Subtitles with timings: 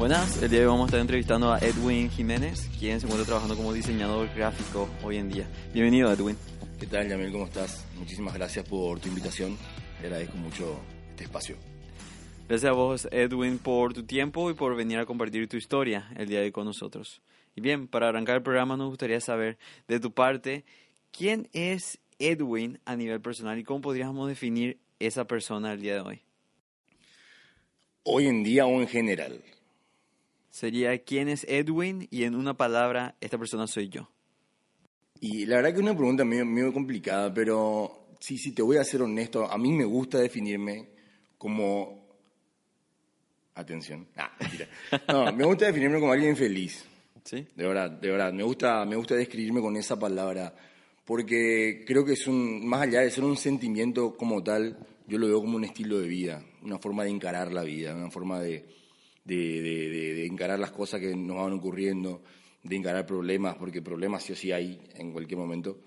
[0.00, 3.26] Buenas, el día de hoy vamos a estar entrevistando a Edwin Jiménez, quien se encuentra
[3.26, 5.46] trabajando como diseñador gráfico hoy en día.
[5.74, 6.38] Bienvenido, Edwin.
[6.78, 7.30] ¿Qué tal, Yamil?
[7.30, 7.84] ¿Cómo estás?
[7.98, 9.58] Muchísimas gracias por tu invitación.
[10.00, 11.56] Te agradezco mucho este espacio.
[12.48, 16.28] Gracias a vos, Edwin, por tu tiempo y por venir a compartir tu historia el
[16.28, 17.20] día de hoy con nosotros.
[17.54, 20.64] Y bien, para arrancar el programa nos gustaría saber de tu parte,
[21.10, 26.00] ¿quién es Edwin a nivel personal y cómo podríamos definir esa persona el día de
[26.00, 26.22] hoy?
[28.04, 29.42] Hoy en día o en general
[30.50, 34.10] sería quién es Edwin y en una palabra, esta persona soy yo.
[35.20, 38.84] Y la verdad que es una pregunta medio, complicada, pero sí, sí, te voy a
[38.84, 40.88] ser honesto, a mí me gusta definirme
[41.38, 42.00] como...
[43.54, 44.06] Atención.
[44.16, 44.68] Ah, mentira.
[45.08, 46.84] No, me gusta definirme como alguien feliz.
[47.24, 47.46] ¿Sí?
[47.54, 48.32] De verdad, de verdad.
[48.32, 50.54] Me gusta, me gusta describirme con esa palabra,
[51.04, 55.26] porque creo que es un, más allá de ser un sentimiento como tal, yo lo
[55.26, 58.64] veo como un estilo de vida, una forma de encarar la vida, una forma de,
[59.24, 62.22] de, encarar las cosas que nos van ocurriendo,
[62.62, 65.78] de encarar problemas, porque problemas sí o sí hay en cualquier momento.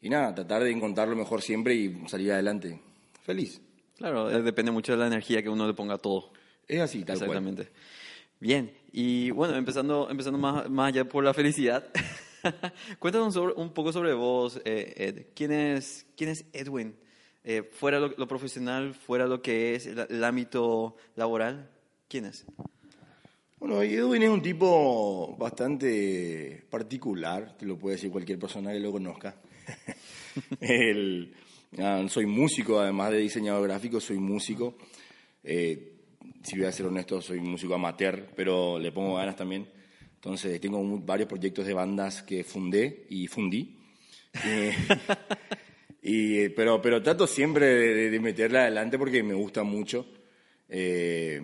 [0.00, 2.80] Y nada, tratar de encontrar lo mejor siempre y salir adelante.
[3.22, 3.60] Feliz.
[3.96, 6.32] Claro, eh, depende mucho de la energía que uno le ponga a todo.
[6.66, 7.68] Es así, tal Exactamente.
[8.38, 11.90] Bien, y bueno, empezando, empezando más, más allá por la felicidad,
[12.98, 15.26] cuéntanos un poco sobre vos, eh, Ed.
[15.34, 16.96] ¿Quién es, quién es Edwin?
[17.44, 21.70] Eh, fuera lo, profesional, fuera lo que es el ámbito laboral,
[22.08, 22.46] ¿quién es?
[23.60, 28.90] Bueno, Edwin es un tipo bastante particular, te lo puede decir cualquier persona que lo
[28.90, 29.36] conozca.
[31.78, 34.76] Ah, soy músico, además de diseñador gráfico, soy músico.
[35.44, 35.92] Eh,
[36.42, 39.68] si voy a ser honesto, soy músico amateur, pero le pongo ganas también.
[40.16, 43.78] Entonces, tengo varios proyectos de bandas que fundé y fundí.
[44.44, 44.74] Eh,
[46.56, 50.06] pero, pero trato siempre de, de, meterla adelante porque me gusta mucho.
[50.68, 51.40] Eh,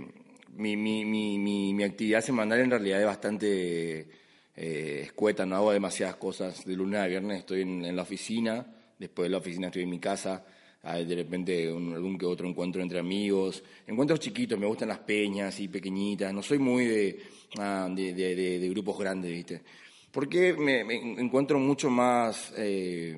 [0.57, 4.09] mi, mi, mi, mi, actividad semanal en realidad es bastante
[4.57, 6.65] eh, escueta, no hago demasiadas cosas.
[6.65, 8.67] De lunes a viernes estoy en, la oficina,
[8.99, 10.45] después de la oficina estoy en mi casa,
[10.83, 15.59] hay de repente algún que otro encuentro entre amigos, encuentros chiquitos, me gustan las peñas
[15.61, 17.23] y pequeñitas, no soy muy de,
[17.59, 19.63] ah, de, de, grupos grandes, ¿viste?
[20.11, 20.81] Porque me,
[21.21, 22.53] encuentro mucho más...
[22.57, 23.17] Eh,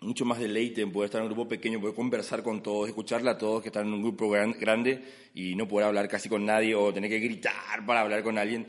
[0.00, 3.30] mucho más deleite en poder estar en un grupo pequeño, poder conversar con todos, escucharle
[3.30, 5.02] a todos que están en un grupo grande
[5.34, 8.66] y no poder hablar casi con nadie o tener que gritar para hablar con alguien.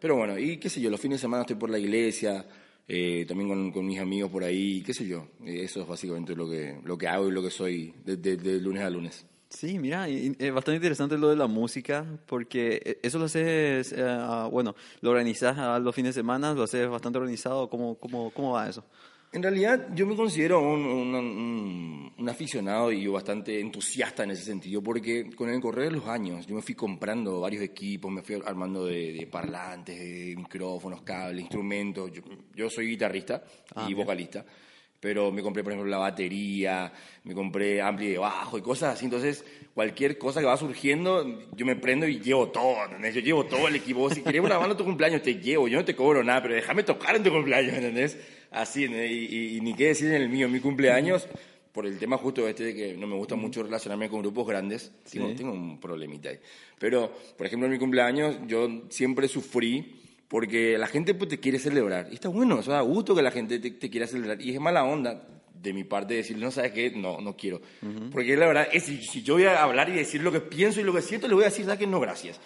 [0.00, 2.44] Pero bueno, y qué sé yo, los fines de semana estoy por la iglesia,
[2.88, 5.28] eh, también con, mis amigos por ahí, qué sé yo.
[5.44, 8.90] Eso es básicamente lo que, lo que hago y lo que soy de, lunes a
[8.90, 9.24] lunes.
[9.48, 14.18] Sí, mira, es bastante interesante lo de la música, porque eh, eso lo haces, eh,
[14.50, 18.52] bueno, lo organizas a los fines de semana, lo haces bastante organizado, ¿cómo, cómo, cómo
[18.52, 18.84] va eso?
[19.32, 25.48] En realidad yo me considero un, aficionado y bastante entusiasta en ese sentido, porque con
[25.48, 29.28] el correr de los años yo me fui comprando varios equipos, me fui armando de,
[29.30, 32.10] parlantes, de micrófonos, cables, instrumentos.
[32.54, 33.44] Yo, soy guitarrista
[33.74, 34.44] ah, y vocalista,
[35.06, 39.04] pero me compré, por ejemplo, la batería, me compré ampli de bajo y cosas así.
[39.04, 43.14] Entonces, cualquier cosa que va surgiendo, yo me prendo y llevo todo, ¿entendés?
[43.14, 44.10] Yo llevo todo el equipo.
[44.10, 45.68] Si quieres una banda en tu cumpleaños, te llevo.
[45.68, 48.18] Yo no te cobro nada, pero déjame tocar en tu cumpleaños, ¿entendés?
[48.50, 51.28] así, y, ni qué decir en el mío, en mi cumpleaños,
[51.70, 54.90] por el tema justo este de que no me gusta mucho relacionarme con grupos grandes,
[55.08, 56.40] tengo, un problemita ahí.
[56.80, 61.58] Pero, por ejemplo, en mi cumpleaños yo siempre sufrí porque la gente pues, te quiere
[61.58, 62.08] celebrar.
[62.10, 64.40] Y está bueno, eso da gusto que la gente te, quiera celebrar.
[64.40, 67.60] Y es mala onda de mi parte decirle, no sabes qué, no, no quiero.
[68.12, 70.84] Porque la verdad es si, yo voy a hablar y decir lo que pienso y
[70.84, 72.40] lo que siento, le voy a decir, ¿sabes que No, gracias.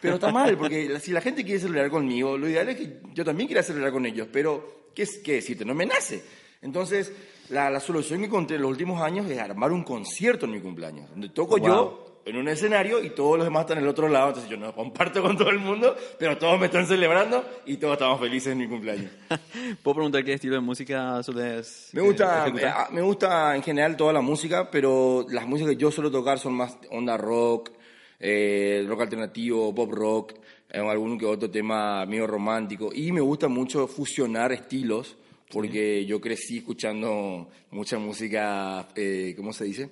[0.00, 3.24] Pero está mal, porque si la gente quiere celebrar conmigo, lo ideal es que yo
[3.24, 5.64] también quiera celebrar con ellos, pero ¿qué, qué decirte?
[5.64, 6.24] No me nace.
[6.60, 7.12] Entonces,
[7.50, 10.60] la, la, solución que encontré en los últimos años es armar un concierto en mi
[10.60, 14.08] cumpleaños, donde toco yo en un escenario y todos los demás están en el otro
[14.08, 17.76] lado, entonces yo no comparto con todo el mundo, pero todos me están celebrando y
[17.76, 19.12] todos estamos felices en mi cumpleaños.
[19.82, 23.96] ¿Puedo preguntar qué estilo de música sueles Me gusta, me, ah, me gusta en general
[23.96, 27.70] toda la música, pero las músicas que yo suelo tocar son más onda rock,
[28.18, 30.34] eh, rock alternativo, pop rock,
[30.70, 32.90] eh, algún que otro tema medio romántico.
[32.92, 35.16] Y me gusta mucho fusionar estilos,
[35.48, 39.90] porque yo crecí escuchando mucha música, eh, ¿cómo se dice?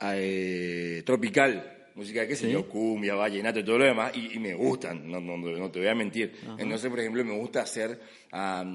[0.00, 1.70] Eh, tropical.
[1.94, 5.36] música, qué sé yo, cumbia, vallenato y todo lo demás, y, me gustan, no, no,
[5.36, 6.34] no, te voy a mentir.
[6.58, 8.00] Entonces, por ejemplo, me gusta hacer,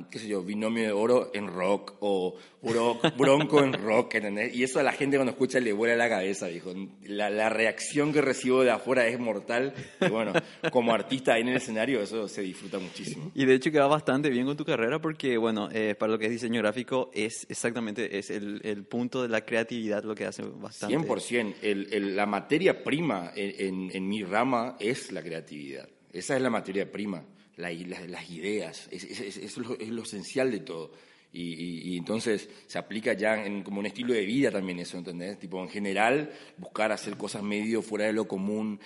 [0.10, 4.56] qué sé yo, binomio de oro en rock o bronco en rock, ¿entendés?
[4.56, 6.73] Y eso a la gente cuando escucha le vuela la cabeza, dijo.
[7.03, 9.73] La, la reacción que recibo de afuera es mortal.
[10.01, 10.33] Y bueno,
[10.71, 13.31] como artista ahí en el escenario, eso se disfruta muchísimo.
[13.33, 16.25] Y de hecho queda bastante bien con tu carrera porque, bueno, eh, para lo que
[16.25, 20.44] es diseño gráfico, es exactamente es el, el punto de la creatividad lo que hace
[20.44, 20.97] bastante.
[20.97, 21.56] 100%.
[21.61, 25.88] El, la materia prima en, en, mi rama es la creatividad.
[26.11, 27.23] Esa es la materia prima,
[27.57, 28.88] la, las ideas.
[28.91, 30.91] Es, es, es, lo, es lo esencial de todo.
[31.31, 35.37] Y, entonces se aplica ya en, como un estilo de vida también eso, ¿entendés?
[35.37, 38.79] Tipo, en general, buscar hacer cosas medio fuera de lo común,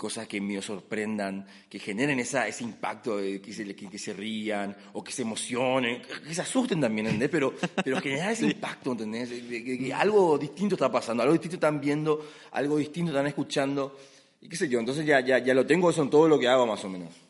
[0.00, 4.74] cosas que me sorprendan, que generen esa, ese impacto, de que, se, que, se rían
[4.94, 7.28] o que se emocionen, que se asusten también, ¿entendés?
[7.28, 7.54] Pero,
[7.84, 9.28] pero generar ese impacto, ¿entendés?
[9.28, 13.94] Que, algo distinto está pasando, algo distinto están viendo, algo distinto están escuchando,
[14.40, 16.48] y qué sé yo, entonces ya, ya, ya lo tengo eso en todo lo que
[16.48, 17.29] hago más o menos.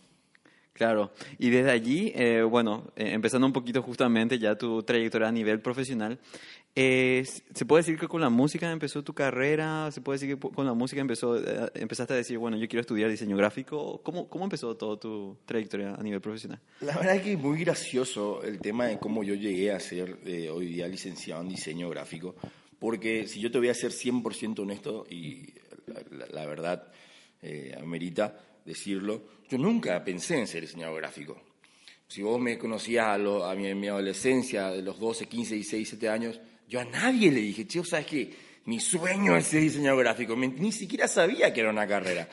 [0.80, 5.30] Claro, y desde allí, eh, bueno, eh, empezando un poquito justamente ya tu trayectoria a
[5.30, 6.18] nivel profesional,
[6.74, 7.22] eh,
[7.54, 9.90] ¿se puede decir que con la música empezó tu carrera?
[9.92, 11.36] ¿Se puede decir que con la música empezó,
[11.74, 14.00] empezaste a decir, bueno, yo quiero estudiar diseño gráfico?
[14.02, 16.58] ¿Cómo, ¿Cómo empezó toda tu trayectoria a nivel profesional?
[16.80, 20.16] La verdad es que es muy gracioso el tema de cómo yo llegué a ser
[20.50, 22.36] hoy día licenciado en diseño gráfico,
[22.78, 25.52] porque si yo te voy a ser 100% honesto, y
[26.32, 26.90] la, verdad
[27.78, 28.34] amerita
[28.64, 31.40] decirlo, yo nunca pensé en ser diseñador gráfico.
[32.06, 36.08] Si vos me conocías a, a mi, mi, adolescencia, de los 12, 15, 16, 17
[36.08, 38.30] años, yo a nadie le dije, tío, ¿sabes qué?
[38.64, 40.36] Mi sueño es ser diseñador gráfico.
[40.36, 42.28] ni siquiera sabía que era una carrera.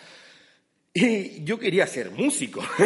[0.94, 2.62] Y yo quería ser músico.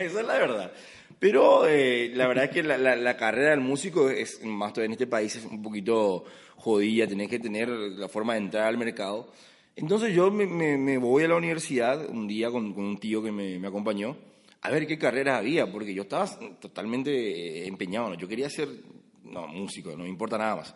[0.00, 0.72] Esa es la verdad.
[1.18, 4.92] Pero eh, la verdad es que la, la, carrera del músico, es, más todavía en
[4.92, 6.24] este país, es un poquito
[6.56, 7.06] jodida.
[7.06, 9.30] Tenés que tener la forma de entrar al mercado.
[9.76, 14.16] Entonces yo me, voy a la universidad un día con, un tío que me, acompañó
[14.60, 16.26] a ver qué carreras había, porque yo estaba
[16.60, 18.68] totalmente empeñado, yo quería ser,
[19.24, 20.74] no, músico, no me importa nada más.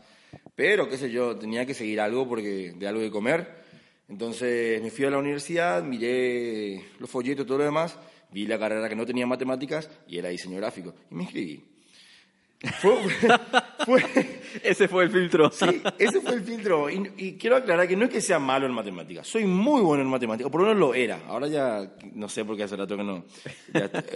[0.55, 3.63] Pero, qué sé yo, tenía que seguir algo porque de algo de comer.
[4.09, 7.97] Entonces me fui a la universidad, miré los folletos todo lo demás,
[8.31, 10.95] vi la carrera que no tenía matemáticas y era diseño gráfico.
[11.11, 11.65] Y me inscribí.
[12.61, 14.03] Fue,
[14.65, 15.51] ese fue el filtro.
[15.53, 16.91] Sí, ese fue el filtro.
[16.91, 19.29] Y, quiero aclarar que no es que sea malo en matemáticas.
[19.29, 21.23] Soy muy bueno en matemáticas, por lo menos lo era.
[21.29, 23.25] Ahora ya no sé por qué hace rato que no.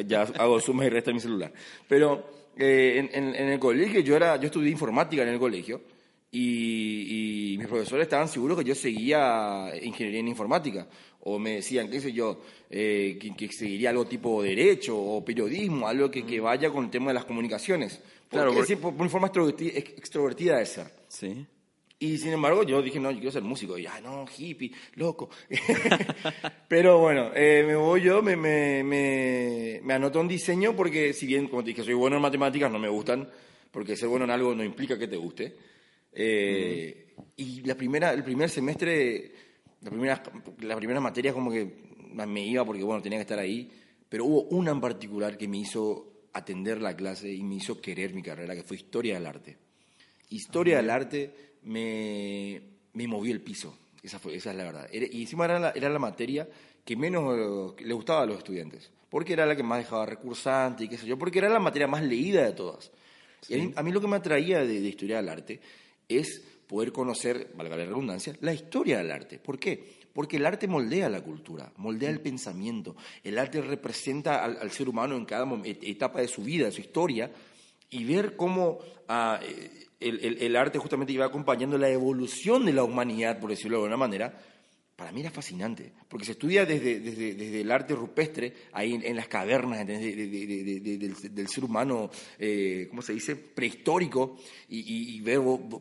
[0.07, 1.53] Ya, hago sumas y restas en mi celular.
[1.87, 5.81] Pero eh, en, el colegio yo, era, yo estudié informática en el colegio.
[6.33, 10.89] Y, mis profesores estaban seguros que yo seguía ingeniería en informática.
[11.21, 16.11] O me decían, qué sé yo, eh, que, seguiría algo tipo derecho o periodismo, algo
[16.11, 18.01] que, que vaya con el tema de las comunicaciones.
[18.33, 20.87] Claro, porque, por, una forma extrovertida, de ser.
[21.07, 21.47] Sí.
[21.99, 23.79] Y sin embargo, yo dije, no, yo quiero ser músico.
[23.79, 25.29] Y, ah, no, hippie, loco.
[26.69, 31.27] Pero bueno, eh, me voy yo, me, me, me, me anoto en diseño porque, si
[31.27, 33.29] bien, como te dije, soy bueno en matemáticas, no me gustan,
[33.71, 35.57] porque ser bueno en algo no implica que te guste.
[36.13, 39.33] Eh, y la primera, el primer semestre,
[39.83, 40.23] la primera,
[40.61, 41.71] la primera materia como que
[42.27, 43.71] me iba porque, bueno, tenía que estar ahí.
[44.09, 48.15] Pero hubo una en particular que me hizo atender la clase y me hizo querer
[48.15, 49.57] mi carrera, que fue Historia del Arte.
[50.31, 52.61] Historia del Arte me,
[52.95, 54.89] me movió el piso, esa, fue, esa es la verdad.
[54.93, 56.49] y encima era la, era la materia
[56.85, 60.89] que menos le gustaba a los estudiantes, porque era la que más dejaba recursante y
[60.89, 62.91] qué sé yo, porque era la materia más leída de todas.
[63.49, 65.61] Y a, mí, lo que me atraía de, de Historia del Arte
[66.09, 69.39] es poder conocer, valga la redundancia, la historia del arte.
[69.39, 70.02] ¿Por qué?
[70.13, 72.97] Porque el arte moldea la cultura, moldea el pensamiento.
[73.25, 77.31] El arte representa al, ser humano en cada etapa de su vida, de su historia,
[77.91, 78.79] y ver cómo
[79.09, 79.41] ah,
[80.01, 84.39] el, arte justamente iba acompañando la evolución de la humanidad, por decirlo de alguna manera,
[85.03, 89.27] para mí era fascinante, porque se estudia desde, desde, el arte rupestre, ahí en, las
[89.27, 95.41] cavernas del, ser humano, eh, ¿cómo se dice?, prehistórico, y, ver,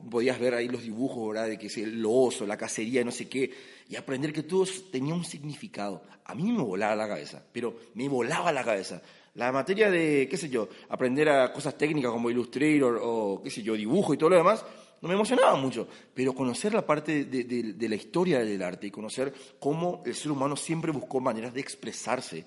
[0.10, 3.30] podías ver ahí los dibujos, ¿verdad?, de que es el oso, la cacería, no sé
[3.30, 3.52] qué,
[3.88, 6.02] y aprender que todo tenía un significado.
[6.26, 9.04] A mí me volaba la cabeza, pero me volaba la cabeza.
[9.36, 13.62] La materia de, qué sé yo, aprender a cosas técnicas como Illustrator o, qué sé
[13.62, 14.66] yo, dibujo y todo lo demás,
[15.02, 19.34] no me emocionaba mucho, pero conocer la parte de, la historia del arte y conocer
[19.60, 22.46] cómo el ser humano siempre buscó maneras de expresarse,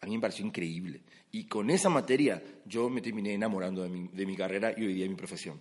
[0.00, 1.00] a mí me pareció increíble.
[1.32, 4.94] Y con esa materia yo me terminé enamorando de mi, de mi carrera y hoy
[4.94, 5.60] día de mi profesión.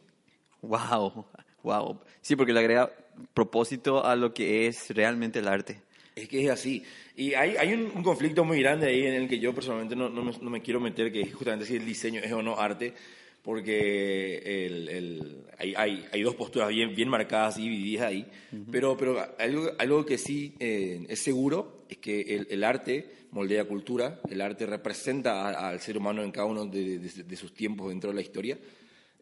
[0.62, 1.26] ¡Wow!
[1.64, 2.02] ¡Wow!
[2.22, 2.92] Sí, porque le agrega
[3.34, 5.82] propósito a lo que es realmente el arte.
[6.16, 6.84] Es que es así.
[7.16, 10.24] Y hay, hay un, conflicto muy grande ahí en el que yo personalmente no, no,
[10.24, 12.94] me, no me quiero meter, que es justamente si el diseño es o no arte,
[13.44, 18.26] porque el, el, hay, hay, hay, dos posturas bien, bien marcadas y divididas ahí,
[18.72, 23.66] pero, pero algo, algo que sí eh, es seguro es que el, el, arte moldea
[23.66, 28.10] cultura, el arte representa al ser humano en cada uno de, de, sus tiempos dentro
[28.10, 28.58] de la historia,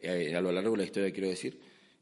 [0.00, 1.58] eh, a lo largo de la historia quiero decir,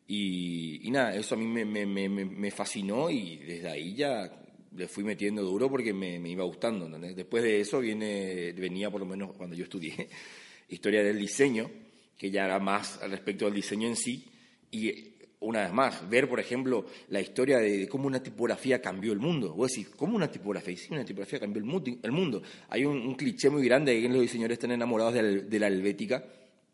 [0.08, 4.30] y, y nada, eso a mí me, me, me, me, fascinó y desde ahí ya
[4.76, 6.88] le fui metiendo duro porque me, iba gustando.
[6.98, 10.08] Después de eso viene, venía por lo menos cuando yo estudié
[10.68, 11.68] historia del diseño,
[12.16, 14.24] que ya era más al respecto del diseño en sí,
[14.70, 19.18] y una vez más, ver, por ejemplo, la historia de, cómo una tipografía cambió el
[19.18, 19.54] mundo.
[19.54, 20.76] Vos decís, ¿cómo una tipografía?
[20.76, 22.42] Sí, una tipografía cambió el, mundo.
[22.68, 26.24] Hay un, cliché muy grande de que los diseñadores están enamorados de la, helvética,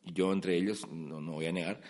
[0.04, 1.80] yo entre ellos, no, no, voy a negar,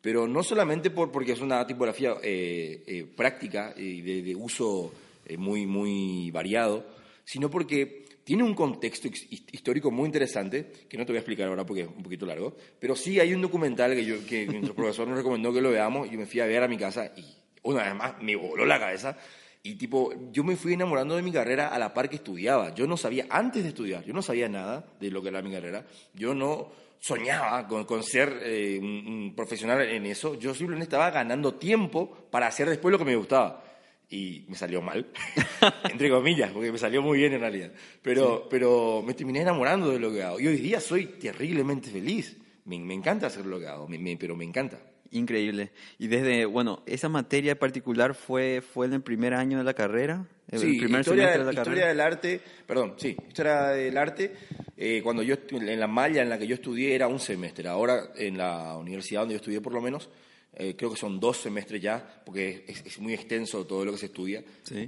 [0.00, 4.92] pero no solamente por, porque es una tipografía eh, eh, práctica y de, uso
[5.26, 6.86] eh, muy, muy variado,
[7.24, 9.08] sino porque tiene un contexto
[9.52, 12.56] histórico muy interesante, que no te voy a explicar ahora porque es un poquito largo,
[12.78, 16.12] pero sí hay un documental que, yo, que nuestro profesor nos recomendó que lo veamos,
[16.12, 17.24] y me fui a ver a mi casa y
[17.62, 19.16] una vez más me voló la cabeza.
[19.62, 22.74] Y tipo, yo me fui enamorando de mi carrera a la par que estudiaba.
[22.74, 25.52] Yo no sabía, antes de estudiar, yo no sabía nada de lo que era mi
[25.52, 25.84] carrera.
[26.14, 30.34] Yo no soñaba con, con ser eh, un, profesional en eso.
[30.34, 33.69] Yo simplemente estaba ganando tiempo para hacer después lo que me gustaba
[34.10, 35.06] y me salió mal,
[35.90, 37.70] entre comillas, porque me salió muy bien en realidad.
[38.02, 40.40] Pero, pero me terminé enamorando de lo que hago.
[40.40, 42.36] Y hoy día soy terriblemente feliz.
[42.64, 43.88] Me, me encanta hacer lo que hago,
[44.18, 44.78] pero me encanta.
[45.12, 45.70] Increíble.
[45.98, 50.24] Y desde, bueno, esa materia particular fue, fue en el primer año de la carrera.
[50.52, 54.34] sí, primer historia, de la historia del arte, perdón, sí, historia del arte.
[54.76, 57.68] Eh, cuando yo, en la malla en la que yo estudié era un semestre.
[57.68, 60.10] Ahora, en la universidad donde yo estudié por lo menos,
[60.52, 64.06] eh, creo que son dos semestres ya, porque es, muy extenso todo lo que se
[64.06, 64.42] estudia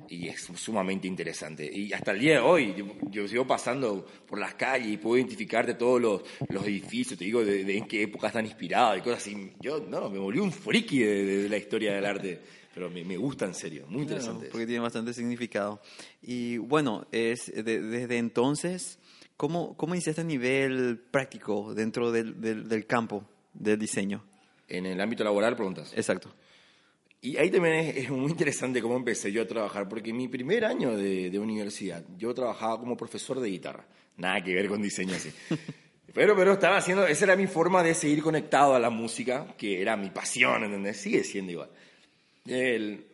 [0.09, 1.71] y es sumamente interesante.
[1.73, 2.75] Y hasta el día de hoy,
[3.11, 7.45] yo, sigo pasando por las calles y puedo identificarte todos los, los edificios, te digo
[7.45, 9.53] de, en qué época están inspirados y cosas así.
[9.61, 12.41] Yo, no, me volví un friki de, la historia del arte.
[12.75, 14.47] Pero me, me, gusta en serio, muy interesante.
[14.47, 15.81] porque tiene bastante significado.
[16.23, 18.99] Y bueno, es desde entonces,
[19.37, 24.25] ¿cómo, ¿cómo hiciste a nivel práctico dentro del, del, del campo del diseño?
[24.73, 25.93] En el ámbito laboral, preguntas.
[25.95, 26.33] Exacto.
[27.21, 30.65] Y ahí también es, muy interesante cómo empecé yo a trabajar, porque en mi primer
[30.65, 33.87] año de, de, universidad yo trabajaba como profesor de guitarra.
[34.17, 35.31] Nada que ver con diseño así.
[36.15, 39.81] Pero, pero estaba haciendo, esa era mi forma de seguir conectado a la música, que
[39.81, 40.99] era mi pasión, ¿entendés?
[40.99, 41.71] Sigue siendo igual.
[42.47, 43.07] El,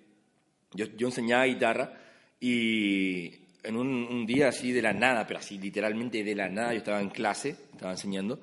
[0.72, 1.92] yo, yo enseñaba guitarra
[2.40, 6.72] y en un, un, día así de la nada, pero así literalmente de la nada,
[6.72, 8.40] yo estaba en clase, estaba enseñando,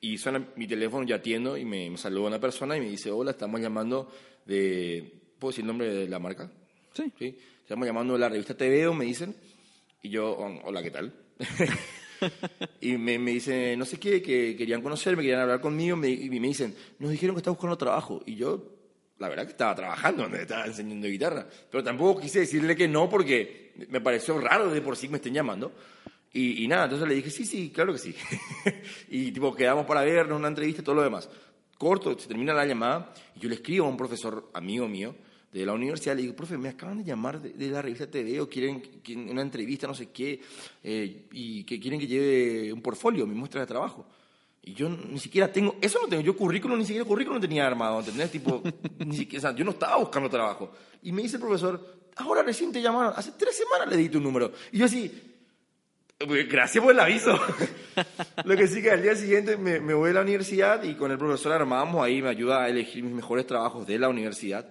[0.00, 3.32] y suena mi teléfono, yo atiendo y me, saluda una persona y me dice, hola,
[3.32, 4.10] estamos llamando
[4.46, 5.14] de...
[5.38, 6.50] ¿Puedo decir el nombre de la marca?
[6.92, 7.12] Sí.
[7.18, 7.38] ¿Sí?
[7.60, 9.34] Estamos llamando de la revista TVO, me dicen.
[10.02, 11.12] Y yo, oh, hola, ¿qué tal?
[12.80, 16.48] y me, me dice, no sé qué, que querían conocerme, querían hablar conmigo, y me
[16.48, 18.22] dicen, nos dijeron que está buscando trabajo.
[18.26, 18.62] Y yo,
[19.18, 21.46] la verdad que estaba trabajando, donde estaba enseñando guitarra.
[21.70, 25.16] Pero tampoco quise decirle que no porque me pareció raro de por sí que me
[25.18, 25.72] estén llamando.
[26.32, 28.14] Y, nada, entonces le dije, sí, sí, claro que sí.
[29.08, 31.28] y tipo, quedamos para vernos, una entrevista y todo lo demás.
[31.76, 35.14] Corto, se termina la llamada y yo le escribo a un profesor amigo mío
[35.52, 38.48] de la universidad, le digo, profe, me acaban de llamar de, la revista TV o
[38.48, 38.80] quieren,
[39.28, 40.40] una entrevista, no sé qué,
[40.84, 44.06] eh, y que quieren que lleve un portfolio, mi muestra de trabajo.
[44.62, 47.98] Y yo ni siquiera tengo, eso no tengo, yo currículum, ni siquiera currículum tenía armado,
[47.98, 48.30] ¿entendés?
[48.30, 48.62] Tipo,
[49.04, 50.70] ni siquiera, o sea, yo no estaba buscando trabajo.
[51.02, 51.84] Y me dice el profesor,
[52.16, 54.52] ahora recién te llamaron, hace tres semanas le di tu número.
[54.70, 55.29] Y yo así,
[56.28, 57.34] Gracias por el aviso.
[58.44, 61.16] Lo que sí que al día siguiente me, voy a la universidad y con el
[61.16, 64.70] profesor armamos ahí, me ayuda a elegir mis mejores trabajos de la universidad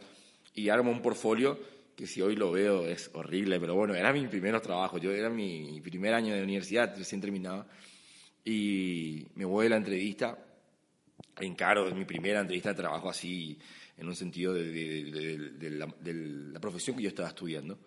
[0.53, 1.59] y armo un portfolio
[1.95, 5.31] que si hoy lo veo es horrible, pero bueno, era mi primer trabajo, yo era
[5.31, 7.65] mi primer año de universidad, recién terminaba,
[8.45, 10.37] y me voy a la entrevista,
[11.39, 13.59] encaro mi primera entrevista de trabajo así,
[13.97, 16.13] en un sentido de, de
[16.53, 17.77] la profesión que yo estaba estudiando,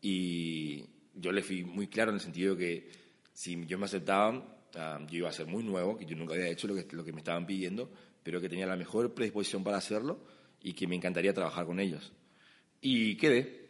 [0.00, 0.84] y
[1.14, 2.88] yo le fui muy claro en el sentido que
[3.32, 4.44] si yo me aceptaban,
[4.76, 7.04] ah, yo iba a ser muy nuevo, que yo nunca había hecho lo que, lo
[7.04, 7.90] que me estaban pidiendo,
[8.22, 10.24] pero que tenía la mejor predisposición para hacerlo
[10.60, 12.12] y que me encantaría trabajar con ellos.
[12.80, 13.68] Y quedé,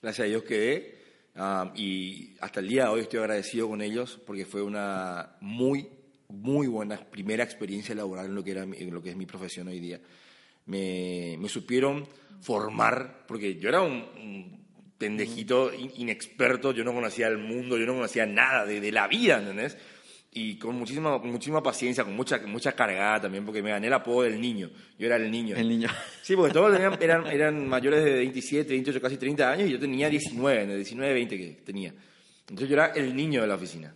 [0.00, 0.98] gracias a Dios quedé,
[1.34, 5.88] ah, y hasta el día de hoy estoy agradecido con ellos porque fue una muy,
[6.28, 9.68] muy buena primera experiencia laboral en lo que, era, en lo que es mi profesión
[9.68, 10.00] hoy día.
[10.66, 12.08] Me, me supieron
[12.40, 14.65] formar, porque yo era un
[14.98, 19.76] pendejito inexperto, yo no conocía el mundo, yo no conocía nada de, la vida, ¿entendés?
[20.32, 24.22] Y con muchísima, muchísima paciencia, con mucha, mucha cargada también, porque me gané el apodo
[24.22, 24.70] del niño.
[24.98, 25.56] Yo era el niño.
[25.56, 25.88] El niño.
[26.22, 30.10] Sí, porque todos eran, eran mayores de 27, 28, casi 30 años y yo tenía
[30.10, 31.94] 19, 19, 20 que tenía.
[32.40, 33.94] Entonces yo era el niño de la oficina.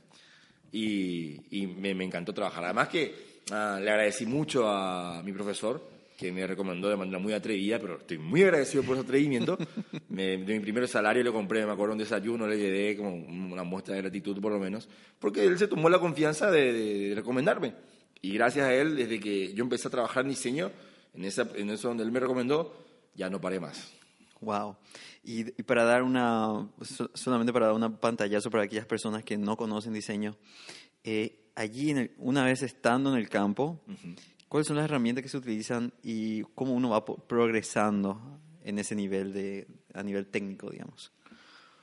[0.73, 2.65] Y, y me, me, encantó trabajar.
[2.65, 5.90] Además que ah, le agradecí mucho a mi profesor,
[6.21, 9.57] que me recomendó de manera muy atrevida, pero estoy muy agradecido por ese atrevimiento.
[10.11, 13.63] Me- de mi primer salario le compré, me acuerdo, un desayuno, le llevé como una
[13.65, 14.87] muestra de gratitud por lo menos,
[15.19, 17.75] porque él se tomó la confianza de, de- de recomendarme.
[18.21, 20.71] Y gracias a él, desde que yo empecé a trabajar en diseño,
[21.15, 22.77] en, esa, en eso donde él me recomendó,
[23.15, 23.91] ya no paré más.
[24.43, 24.77] Wow.
[25.25, 29.39] Y, y para dar una, so- solamente para dar una pantallazo para aquellas personas que
[29.39, 30.37] no conocen diseño,
[31.03, 33.81] eh, allí en el- una vez estando en el campo,
[34.51, 39.33] ¿cuáles son las herramientas que se utilizan y cómo uno va progresando en ese nivel
[39.33, 41.11] de, a nivel técnico, digamos?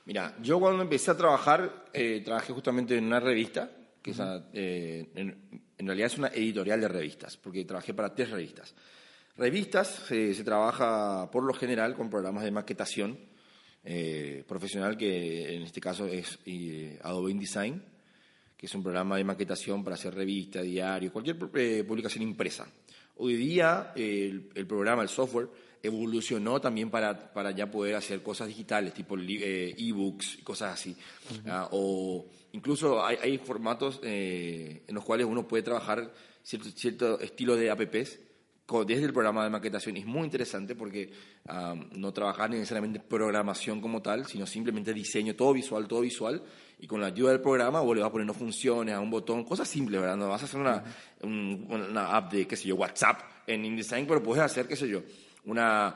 [0.04, 3.70] Mira, yo cuando empecé a trabajar, eh, trabajé justamente en una revista,
[4.00, 8.14] que es a- eh, en, en realidad es una editorial de revistas, porque trabajé para
[8.14, 8.74] tres revistas.
[9.36, 13.18] Revistas eh, se trabaja por lo general con programas de maquetación
[13.84, 17.82] eh, profesional, que en este caso es eh, Adobe InDesign,
[18.58, 22.66] que es un programa de maquetación para hacer revista, diario, cualquier eh, publicación impresa.
[23.16, 25.48] Hoy día eh, el, el programa, el software,
[25.82, 30.96] evolucionó también para, para ya poder hacer cosas digitales, tipo eh, ebooks y cosas así.
[31.46, 36.12] Ah, o incluso hay, hay formatos eh, en los cuales uno puede trabajar
[36.42, 38.18] cierto, cierto estilo de apps
[38.86, 39.96] desde el programa de maquetación.
[39.96, 41.10] Es muy interesante porque
[41.48, 46.42] ah, no trabajar necesariamente programación como tal, sino simplemente diseño, todo visual, todo visual.
[46.80, 49.66] Y con la ayuda del programa vos le vas poniendo funciones a un botón, cosas
[49.68, 50.16] simples, ¿verdad?
[50.18, 50.84] No vas a hacer una,
[51.22, 54.86] un- una app de, qué sé yo, WhatsApp en InDesign, pero puedes hacer, qué sé
[54.88, 55.02] yo,
[55.46, 55.94] una,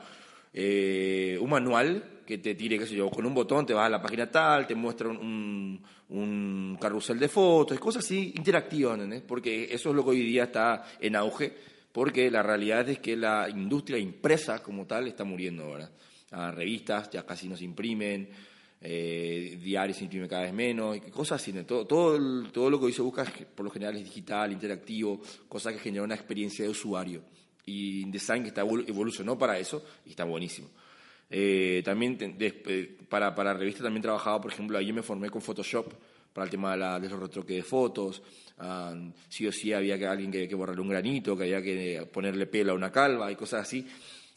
[0.53, 3.89] eh, un manual que te tire, qué sé yo, con un botón te vas a
[3.89, 5.83] la página tal, te muestra un, un,
[6.17, 9.21] un carrusel de fotos, cosas así interactivas, ¿entendés?
[9.21, 11.53] Porque eso es lo que hoy día está en auge,
[11.93, 15.91] porque la realidad es que la industria impresa como tal está muriendo, ¿verdad?
[16.31, 18.29] Las revistas ya casi no se imprimen,
[18.81, 22.93] eh, diarios se imprime cada vez menos, cosas así, todo, todo, todo lo que hoy
[22.93, 23.23] se busca
[23.55, 27.21] por lo general es digital, interactivo, cosas que generan una experiencia de usuario.
[27.65, 30.69] Y InDesign que está evolu- evolucionó para eso y está buenísimo.
[31.29, 35.41] Eh, también te- eh, para, para revistas también trabajaba, por ejemplo, ahí me formé con
[35.41, 35.93] Photoshop
[36.33, 38.21] para el tema de, la, de los retoques de fotos.
[38.59, 38.93] Ah,
[39.29, 42.45] sí o sí había que alguien que, que borrarle un granito, que había que ponerle
[42.47, 43.85] pelo a una calva y cosas así.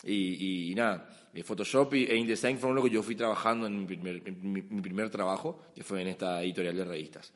[0.04, 3.78] Y, y- y nada, eh, Photoshop e InDesign fueron lo que yo fui trabajando en
[3.80, 7.32] mi primer, en mi- mi primer trabajo, que fue en esta editorial de revistas.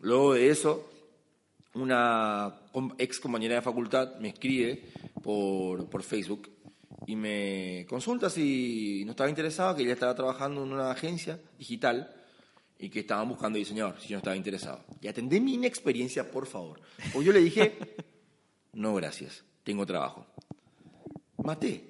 [0.00, 0.90] Luego de eso,
[1.74, 2.54] una
[2.98, 4.82] ex compañera de facultad me escribe
[5.22, 6.48] por, por Facebook
[7.06, 12.14] y me consulta si no estaba interesado, que ella estaba trabajando en una agencia digital
[12.80, 14.82] y que estaban buscando diseñador, si yo no estaba interesado.
[15.00, 16.80] Y atendé mi inexperiencia, por favor.
[17.14, 17.78] O yo le dije,
[18.72, 20.26] no gracias, tengo trabajo.
[21.44, 21.84] Maté.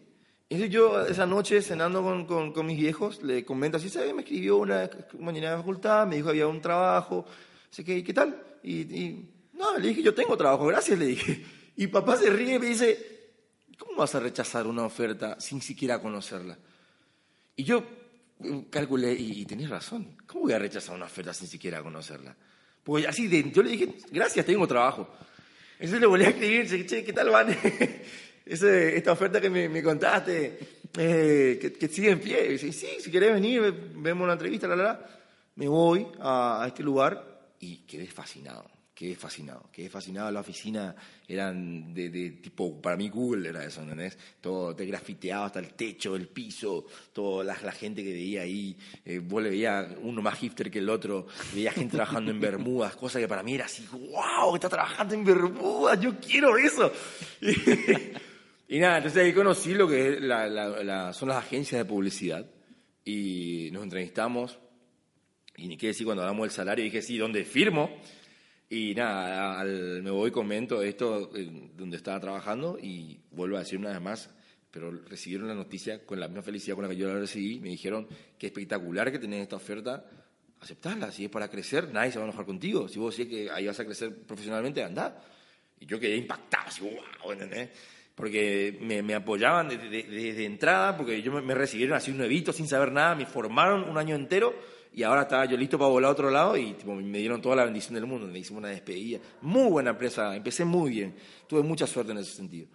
[0.49, 4.13] Entonces yo esa noche cenando con, con, mis viejos, le comento así, ¿sabes?
[4.13, 7.25] Me escribió una compañera de facultad, me dijo que había un trabajo,
[7.71, 8.43] sé que, ¿qué tal?
[8.65, 11.45] Y, y, no, le dije, yo tengo trabajo, gracias, le dije.
[11.77, 13.31] Y papá se ríe y me dice,
[13.79, 16.59] ¿cómo vas a rechazar una oferta sin siquiera conocerla?
[17.55, 17.85] Y yo
[18.71, 22.35] calculé, y, y tenés razón, ¿cómo voy a rechazar una oferta sin siquiera conocerla?
[22.83, 25.09] Pues así, de, yo le dije, gracias, tengo trabajo.
[25.75, 27.49] Entonces le volví a escribir, che, ¿qué tal, Van?
[28.47, 30.59] Ese- esta oferta que me, me contaste,
[30.99, 32.47] eh, que, que sigue en pie.
[32.47, 35.07] Y dice, sí, si querés venir, ve- vemos una entrevista, la, la, la.
[35.57, 38.69] Me voy a, a este lugar y quedé fascinado,
[39.01, 40.31] quedé fascinado, quedé fascinado.
[40.31, 40.95] La oficina
[41.27, 44.19] eran de, de tipo, para mí Google era eso, ¿entendés?
[44.43, 46.85] Todo te grafiteado hasta el techo, el piso,
[47.15, 48.77] toda la, la gente que veía ahí.
[49.07, 52.95] Eh, vos le veías uno más hipster que el otro, veía gente trabajando en Bermudas,
[52.95, 56.93] cosa que para mí era así, wow, está trabajando en Bermudas, yo quiero eso.
[58.73, 62.47] Y nada, entonces ahí conocí lo que es la- la- son las agencias de publicidad
[63.05, 64.61] y nos entrevistamos
[65.57, 67.91] y ni qué decir cuando hablamos del salario, dije, sí, ¿dónde firmo?
[68.73, 71.31] Y nada, al- me voy, comento esto
[71.77, 74.31] donde estaba trabajando y vuelvo a decir una vez más,
[74.71, 77.69] pero recibieron la noticia con la misma felicidad con la que yo la recibí, me
[77.71, 78.07] dijeron,
[78.39, 80.05] qué espectacular que tenés esta oferta,
[80.61, 83.51] aceptarla, si es para crecer, nadie se va a enojar contigo, si vos decís que
[83.51, 85.21] ahí vas a crecer profesionalmente, anda.
[85.81, 87.71] Y yo quedé impactado, así, wow, ¿entendés?
[88.15, 92.69] Porque me, me apoyaban desde entrada, porque yo me, me recibieron así un nuevito, sin
[92.69, 94.55] saber nada, me formaron un año entero
[94.93, 97.57] y ahora estaba yo listo para volar a otro lado y tipo, me dieron toda
[97.57, 99.21] la bendición del mundo, me hicimos una despedida.
[99.43, 101.15] Muy buena empresa, empecé muy bien,
[101.47, 102.67] tuve mucha suerte en ese sentido.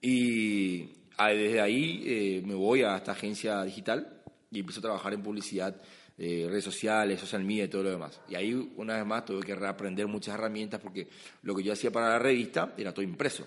[0.00, 5.22] Y desde ahí eh, me voy a esta agencia digital y empiezo a trabajar en
[5.22, 5.76] publicidad,
[6.16, 8.20] eh, redes sociales, social media y todo lo demás.
[8.28, 11.08] Y ahí, una vez más, tuve que reaprender muchas herramientas porque
[11.42, 13.46] lo que yo hacía para la revista era todo impreso.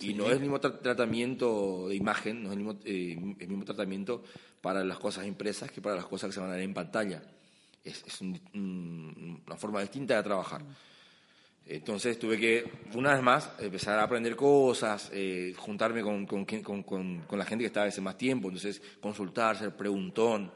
[0.00, 3.48] Y no es el mismo tra- tratamiento de imagen, no es el mismo, eh, el
[3.48, 4.22] mismo tratamiento
[4.60, 7.20] para las cosas impresas que para las cosas que se van a ver en pantalla.
[7.88, 10.62] Es, es un- un- una forma distinta de trabajar.
[11.66, 16.82] Entonces tuve que, una vez más, empezar a aprender cosas, eh, juntarme con, con, con,
[16.82, 20.50] con, la gente que estaba hace más tiempo, entonces consultar, ser preguntón,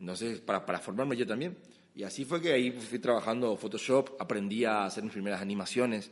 [0.00, 1.56] entonces para, para formarme yo también.
[1.94, 6.10] Y así fue que ahí fui trabajando Photoshop, aprendí a hacer mis primeras animaciones.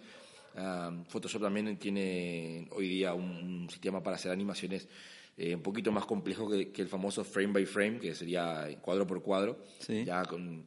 [0.56, 4.88] Uh, Photoshop también tiene hoy día un, sistema para hacer animaciones
[5.36, 9.06] eh, un poquito más complejo que, que, el famoso frame by frame, que sería cuadro
[9.06, 9.64] por cuadro.
[9.80, 10.04] Sí.
[10.04, 10.64] Ya con,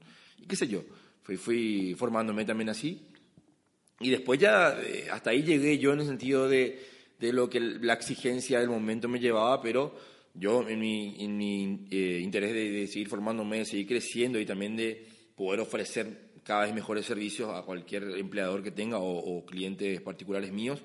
[0.48, 0.84] qué sé yo,
[1.24, 3.08] fui, fui formándome también así.
[4.00, 6.80] Y después ya, eh, hasta ahí llegué yo en el sentido de,
[7.20, 9.96] de lo que la exigencia del momento me llevaba, pero
[10.34, 14.76] yo en mi, en mi eh, interés de, seguir formándome, de seguir creciendo y también
[14.76, 20.52] de poder ofrecer cada vez mejores servicios a cualquier empleador que tenga o, clientes particulares
[20.52, 20.82] míos,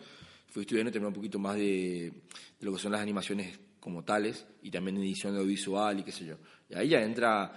[0.46, 2.12] fui estudiando también un poquito más de,
[2.60, 6.36] lo que son las animaciones como tales y también edición audiovisual y qué sé yo.
[6.70, 7.52] Y ahí ya entra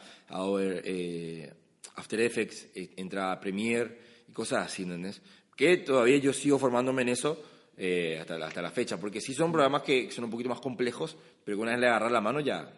[0.60, 1.54] eh,
[1.96, 5.22] After Effects, entra Premiere y cosas así, ¿entendés?
[5.56, 7.42] que todavía yo sigo formándome en eso
[7.78, 10.60] eh, hasta, la, hasta la fecha, porque sí son programas que son un poquito más
[10.60, 12.72] complejos, pero que una vez le agarras la mano ya...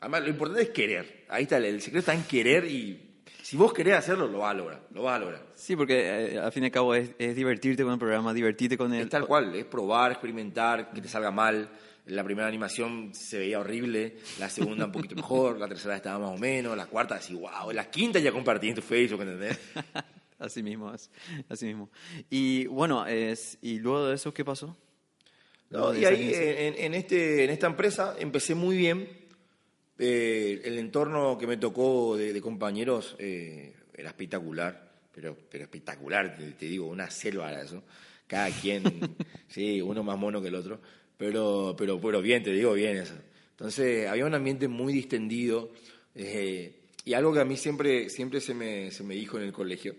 [0.00, 1.24] Además, lo importante es querer.
[1.30, 4.54] Ahí está, el, secreto está en querer y si vos querés hacerlo, lo vas a
[4.54, 5.46] lograr, lo vas a lograr.
[5.54, 8.92] Sí, porque eh, al fin y al cabo es, divertirte con el programa, divertirte con
[8.92, 9.02] el...
[9.02, 11.70] Es tal cual, es probar, experimentar, que te salga mal.
[12.06, 16.36] La primera animación se veía horrible, la segunda un poquito mejor, la tercera estaba más
[16.36, 19.58] o menos, la cuarta así, wow, la quinta ya compartí en tu Facebook, ¿entendés?
[20.38, 20.92] Así mismo,
[21.48, 21.90] así mismo.
[22.28, 24.76] Y bueno, es, ¿y luego de eso qué pasó?
[25.70, 29.08] y ahí en, este, en esta empresa empecé muy bien.
[29.98, 36.66] Eh, el entorno que me tocó de, compañeros eh, era espectacular, pero, pero espectacular, te,
[36.66, 37.82] digo, una selva era eso.
[38.26, 38.82] Cada quien,
[39.48, 40.80] sí, uno más mono que el otro,
[41.16, 43.14] pero, pero, pero bien, te digo bien eso.
[43.50, 45.70] Entonces había un ambiente muy distendido
[46.14, 49.52] eh, y algo que a mí siempre, siempre se, me, se me dijo en el
[49.52, 49.94] colegio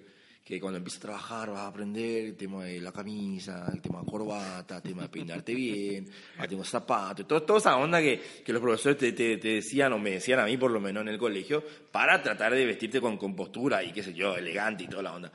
[0.45, 4.01] que cuando empieces a trabajar vas a aprender el tema de la camisa, el tema
[4.01, 6.07] de corbata, el tema de peinarte bien,
[6.39, 9.93] el tema de zapatos, todo, toda esa onda que, que los profesores te, te, decían,
[9.93, 13.01] o me decían a mí por lo menos en el colegio, para tratar de vestirte
[13.01, 15.31] con compostura y qué sé yo, elegante y toda la onda.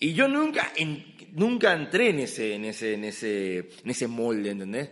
[0.00, 0.72] Y yo nunca,
[1.32, 4.90] nunca entré en ese, en, ese, en, ese, en ese molde, ¿entendés?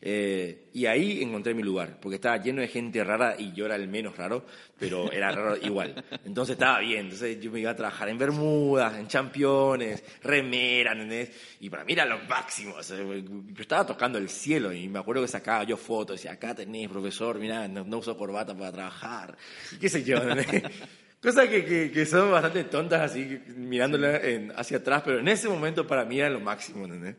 [0.00, 3.74] Eh, y ahí encontré mi lugar, porque estaba lleno de gente rara y yo era
[3.74, 4.46] el menos raro,
[4.78, 6.04] pero era raro igual.
[6.24, 11.30] Entonces estaba bien, entonces yo me iba a trabajar en Bermudas, en Championes, remera, ¿entendés?
[11.60, 12.76] Y para mí era lo máximo.
[12.80, 16.88] yo estaba tocando el cielo y me acuerdo que sacaba yo fotos, decía, acá tenés,
[16.88, 19.36] profesor, mira no, uso corbata para trabajar,
[19.72, 20.62] y qué sé yo, ¿entendés?
[21.20, 24.20] Cosas que, que, son bastante tontas así, mirándola
[24.54, 27.16] hacia atrás, pero en ese momento para mí era lo máximo, ¿entendés?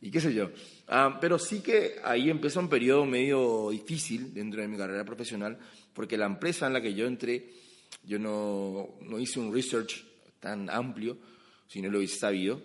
[0.00, 0.50] Y qué sé yo.
[0.88, 5.58] Ah, pero sí que ahí empezó un periodo medio difícil dentro de mi carrera profesional,
[5.92, 7.48] porque la empresa en la que yo entré,
[8.02, 10.04] yo no, no hice un research
[10.40, 11.18] tan amplio,
[11.68, 12.60] si no lo hubiese sabido,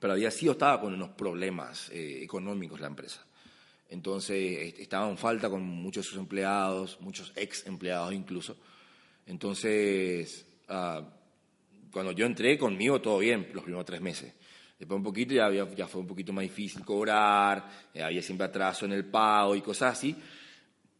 [0.00, 3.24] pero había sido, estaba con unos problemas eh, económicos la empresa.
[3.88, 8.56] Entonces estaba en falta con muchos de sus empleados, muchos ex empleados incluso.
[9.26, 11.02] Entonces, ah,
[11.90, 14.34] cuando yo entré conmigo todo bien los primeros tres meses.
[14.78, 18.84] Después un poquito ya, ya fue un poquito más difícil cobrar, eh, había siempre atraso
[18.84, 20.16] en el pago y cosas así,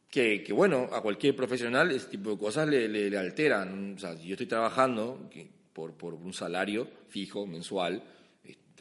[0.09, 3.95] que, que, bueno, a cualquier profesional ese tipo de cosas le, le, alteran.
[3.97, 5.29] O sea, si yo estoy trabajando
[5.73, 8.01] por, por un salario fijo, mensual,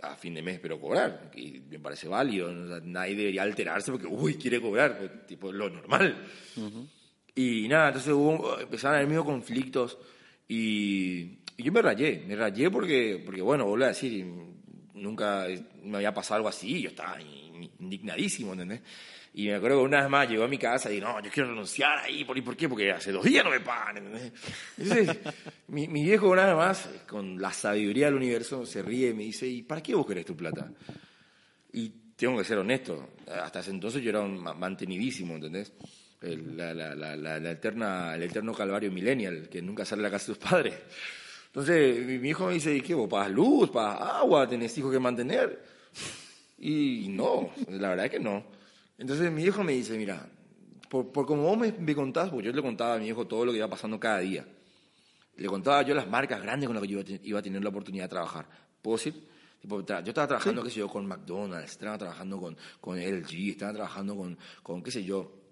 [0.02, 2.52] a fin de mes pero cobrar, y me parece válido,
[2.84, 6.28] nadie debería alterarse porque, uy, quiere cobrar, pues, tipo lo normal.
[7.36, 9.98] Y nada, entonces hubo, empezaron a haber mismos conflictos
[10.48, 14.26] y, y, yo me rayé, me rayé porque, porque bueno, vuelvo a decir,
[14.94, 15.48] nunca
[15.84, 17.18] me había pasado algo así, yo estaba
[17.80, 18.82] indignadísimo, ¿entendés?
[19.36, 21.50] Y me acuerdo que una vez más llegó a mi casa y no, yo quiero
[21.50, 22.70] renunciar ahí, ¿por, ¿por qué?
[22.70, 24.32] Porque hace dos días no me pagan, ¿entendés?
[24.78, 25.18] Entonces,
[25.70, 29.24] mi, mi, viejo una vez más, con la sabiduría del universo, se ríe y me
[29.24, 30.72] dice, ¿y para qué vos querés tu plata?
[31.72, 35.74] Y tengo que ser honesto, hasta ese entonces yo era un mantenidísimo, ¿entendés?
[36.24, 40.12] El, la, la, la, la, eterna, el eterno calvario millennial, que nunca sale a la
[40.12, 40.76] casa de sus padres.
[41.48, 45.64] Entonces mi, hijo me dice, ¿qué vos pagas luz, pagas agua, tenés hijos que mantener?
[46.58, 48.44] Y no, la verdad es que no.
[48.98, 50.28] Entonces mi hijo me dice, mira,
[50.90, 53.52] por, por como vos me, contás, porque yo le contaba a mi hijo todo lo
[53.52, 54.46] que iba pasando cada día.
[55.36, 58.06] Le contaba yo las marcas grandes con las que yo iba a tener la oportunidad
[58.06, 58.48] de trabajar.
[58.82, 59.28] ¿Puedo decir?
[59.64, 64.16] yo estaba trabajando, qué sé yo, con McDonald's, estaba trabajando con, con LG, estaba trabajando
[64.16, 65.43] con, con qué sé yo,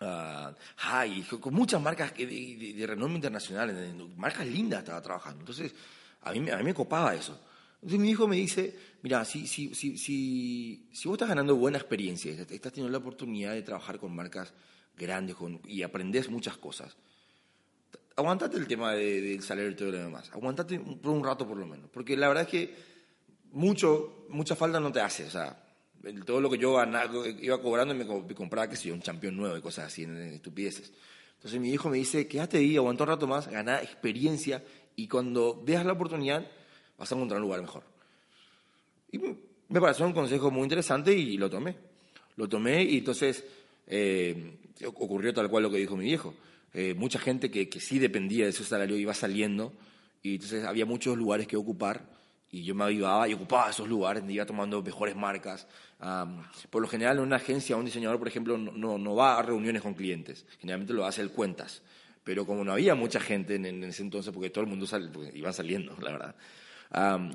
[0.00, 5.40] uh, con muchas marcas de, de, renombre internacional, marcas lindas estaba trabajando.
[5.40, 5.74] Entonces,
[6.22, 7.38] a mí, a mí me copaba eso.
[7.80, 11.78] Entonces mi hijo me dice, mira, si, si, si, si, si vos estás ganando buena
[11.78, 14.52] experiencia, estás teniendo la oportunidad de trabajar con marcas
[14.96, 16.96] grandes con, y aprendes muchas cosas,
[18.16, 21.66] aguantate el tema del salario y todo lo demás, aguantate por un rato por lo
[21.66, 22.74] menos, porque la verdad es que
[23.52, 25.67] mucho, mucha falta no te hace, o sea,
[26.24, 26.76] todo lo que yo
[27.40, 30.92] iba cobrando me, me compraba, que si un campeón nuevo y cosas así, estupideces.
[31.36, 34.64] Entonces mi hijo me dice, quédate ahí, aguanta un rato más, gana experiencia
[34.96, 36.44] y cuando veas la oportunidad
[36.98, 37.84] vas a encontrar un lugar mejor.
[39.12, 41.76] Y me pareció un consejo muy interesante y lo tomé.
[42.36, 43.44] Lo tomé y entonces
[43.86, 46.34] eh, ocurrió tal cual lo que dijo mi viejo.
[46.74, 49.72] Eh, mucha gente que, que sí dependía de su salario iba saliendo
[50.22, 52.17] y entonces había muchos lugares que ocupar
[52.50, 55.66] y yo me avivaba y ocupaba esos lugares, me iba tomando mejores marcas.
[56.70, 59.82] por lo general, en una agencia, un diseñador, por ejemplo, no, no, va a reuniones
[59.82, 61.82] con clientes, generalmente lo hace el cuentas.
[62.24, 65.10] Pero como no había mucha gente en, ese entonces, porque todo el mundo sal,
[65.52, 66.34] saliendo, la verdad,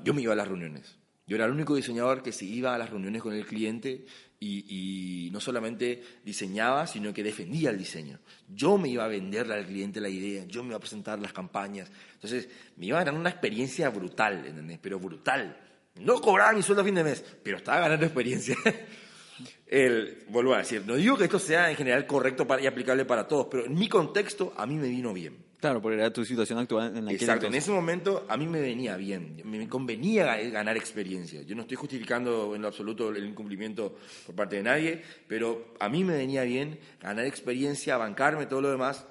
[0.04, 0.96] yo me iba a las reuniones.
[1.26, 4.04] Yo era el único diseñador que se iba a las reuniones con el cliente
[4.40, 8.18] y, no solamente diseñaba, sino que defendía el diseño.
[8.48, 11.32] Yo me iba a venderle al cliente la idea, yo me iba a presentar las
[11.32, 11.90] campañas.
[12.14, 14.78] Entonces, me iba a dar una experiencia brutal, ¿entendés?
[14.82, 15.56] Pero brutal.
[15.96, 18.56] No cobraba mi sueldo a fin de mes, pero estaba ganando experiencia.
[19.66, 23.26] el, vuelvo a decir, no digo que esto sea en general correcto y aplicable para
[23.26, 25.36] todos, pero en mi contexto a mí me vino bien.
[25.64, 28.60] Claro, porque era tu situación actual en la Exacto, en ese momento a mí me
[28.60, 31.40] venía bien, me convenía ganar experiencia.
[31.40, 33.96] Yo no estoy justificando en lo absoluto el incumplimiento
[34.26, 38.72] por parte de nadie, pero a mí me venía bien ganar experiencia, bancarme, todo lo
[38.72, 39.06] demás,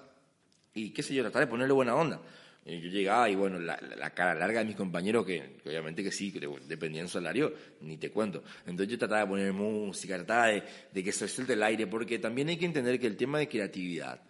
[0.75, 2.21] y qué sé yo, tratar de ponerle buena onda.
[2.67, 6.47] Yo llegaba y bueno, la, cara larga de mis compañeros, que, obviamente que sí, que
[6.67, 8.43] dependían su salario, ni te cuento.
[8.67, 10.61] Entonces yo trataba de poner música, trataba de,
[10.93, 13.49] de que se suelte el aire, porque también hay que entender que el tema de
[13.49, 14.21] creatividad,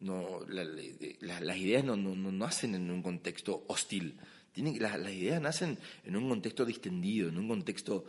[0.00, 4.16] no, las ideas no, no, no, nacen en un contexto hostil.
[4.52, 8.04] Tienen, las, las, ideas nacen en un contexto distendido, en un contexto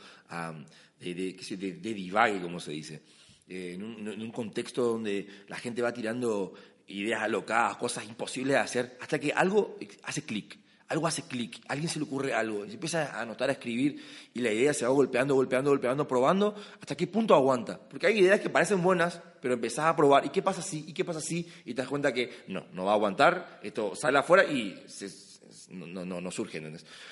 [0.99, 3.01] de, de, de, divague, como se dice.
[3.47, 6.53] Eh, en, un, en, un, contexto donde la gente va tirando
[6.87, 10.57] ideas alocadas, cosas imposibles de hacer, hasta que algo hace clic
[10.89, 14.01] algo hace clic, alguien se le ocurre algo, se empieza a anotar, a escribir
[14.33, 17.77] y la idea se va golpeando, golpeando, golpeando, probando, hasta qué punto aguanta.
[17.77, 20.85] Porque hay ideas que parecen buenas, pero empezás a probar, ¿y qué pasa así?
[20.87, 21.47] ¿Y qué pasa así?
[21.65, 24.83] Y te das cuenta que no, no va a aguantar, esto sale afuera y
[25.69, 26.61] no, no, no, surge.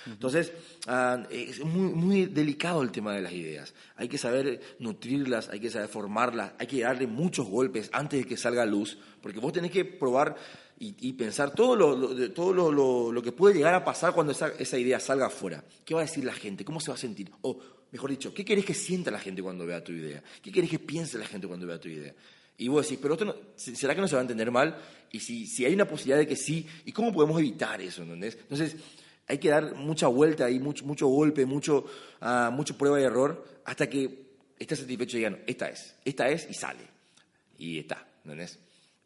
[0.06, 0.54] Entonces,
[0.88, 3.74] ah, es muy, muy delicado el tema de las ideas.
[3.98, 8.26] Hay que saber nutrirlas, hay que saber formarlas, hay que darle muchos golpes antes de
[8.26, 10.36] que salga a luz, porque vos tenés que probar
[10.78, 14.78] y, pensar todo, lo, todo lo, lo, que puede llegar a pasar cuando esa, esa,
[14.78, 15.64] idea salga afuera.
[15.86, 16.66] ¿Qué va a decir la gente?
[16.66, 17.32] ¿Cómo se va a sentir?
[17.42, 17.58] O,
[17.92, 20.22] mejor dicho, ¿qué querés que sienta la gente cuando vea tu idea?
[20.42, 22.14] ¿Qué querés que piense la gente cuando vea tu idea?
[22.58, 23.18] Y vos decís, pero
[23.56, 24.78] ¿será que no se va a entender mal?
[25.12, 28.04] Y si, si hay una posibilidad de que sí, ¿y cómo podemos evitar eso?
[28.04, 28.38] ¿entendés?
[28.42, 28.76] Entonces,
[29.28, 31.86] hay que dar mucha vuelta ahí, mucho, mucho golpe, mucho,
[32.22, 34.26] uh, mucho prueba y error, hasta que
[34.58, 36.84] estés satisfecho y digan, esta es, esta es y sale.
[37.58, 38.60] Y está, ¿entendés?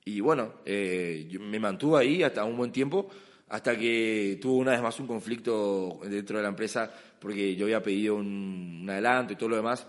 [0.09, 3.07] Y bueno, eh, yo me mantuve ahí hasta un buen tiempo,
[3.47, 7.83] hasta que tuvo una vez más un conflicto dentro de la empresa, porque yo había
[7.83, 9.85] pedido un, adelanto y todo lo demás.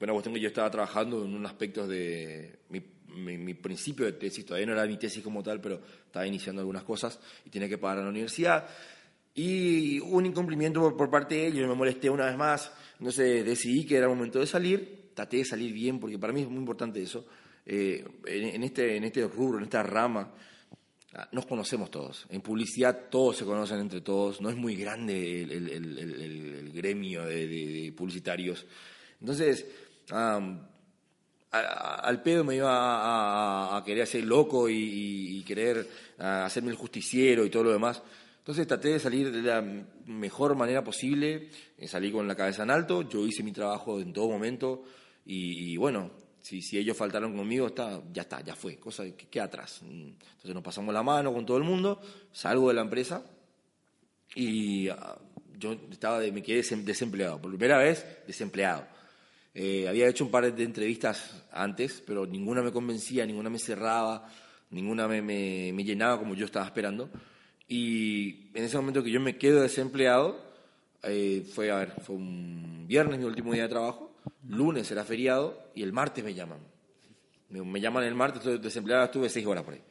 [0.00, 4.66] Bueno, cuestión que yo estaba trabajando en un aspecto de mi, principio de tesis, todavía
[4.66, 7.98] no era mi tesis como tal, pero estaba iniciando algunas cosas y tenía que pagar
[7.98, 8.66] a la universidad.
[9.36, 13.86] Y un incumplimiento por, por parte de ellos, me molesté una vez más, entonces decidí
[13.86, 16.58] que era el momento de salir, traté de salir bien, porque para mí es muy
[16.58, 17.24] importante eso
[17.70, 20.32] eh, en, este, en este rubro, en esta rama,
[21.12, 22.26] ah, nos conocemos todos.
[22.30, 28.64] En publicidad todos se conocen entre todos, no es muy grande el, gremio de, publicitarios.
[29.20, 29.66] Entonces,
[31.50, 35.86] al pedo me iba a, querer hacer loco y, querer
[36.18, 38.02] hacerme el justiciero y todo lo demás.
[38.38, 39.62] Entonces traté de salir de la
[40.06, 44.14] mejor manera posible, eh, salí con la cabeza en alto, yo hice mi trabajo en
[44.14, 44.84] todo momento
[45.26, 49.44] y bueno, si, si ellos faltaron conmigo, está, ya está, ya fue, cosa que queda
[49.44, 49.80] atrás.
[49.82, 52.00] Entonces nos pasamos la mano con todo el mundo,
[52.32, 53.22] salgo de la empresa
[54.34, 55.18] y ah,
[55.58, 58.86] yo estaba me quedé desempleado, por primera vez desempleado.
[59.54, 64.30] Eh, había hecho un par de entrevistas antes, pero ninguna me convencía, ninguna me cerraba,
[64.70, 67.10] ninguna me, me, me llenaba como yo estaba esperando.
[67.66, 70.40] Y en ese momento que yo me quedo desempleado,
[71.02, 74.07] eh, fue, a ver, fue un viernes mi último día de trabajo,
[74.48, 76.60] lunes era feriado y el martes me llaman.
[77.50, 79.82] Me, llaman el martes, estoy desempleado, estuve seis horas por ahí.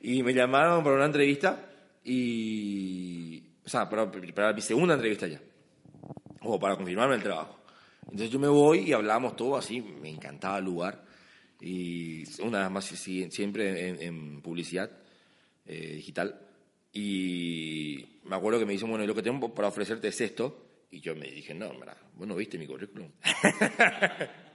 [0.02, 1.70] y me llamaron para una entrevista
[2.04, 3.44] y...
[3.64, 5.40] O sea, para, para mi segunda entrevista ya.
[6.40, 7.58] O para confirmarme el trabajo.
[8.04, 11.04] Entonces yo me voy y hablamos todo así, me encantaba el lugar.
[11.60, 14.90] Y una vez más, siempre en, publicidad
[15.66, 16.40] eh, digital.
[16.92, 20.67] Y me acuerdo que me dicen, bueno, lo que tengo para ofrecerte es esto.
[20.90, 21.72] Y yo me dije, no,
[22.14, 23.10] bueno, viste mi currículum.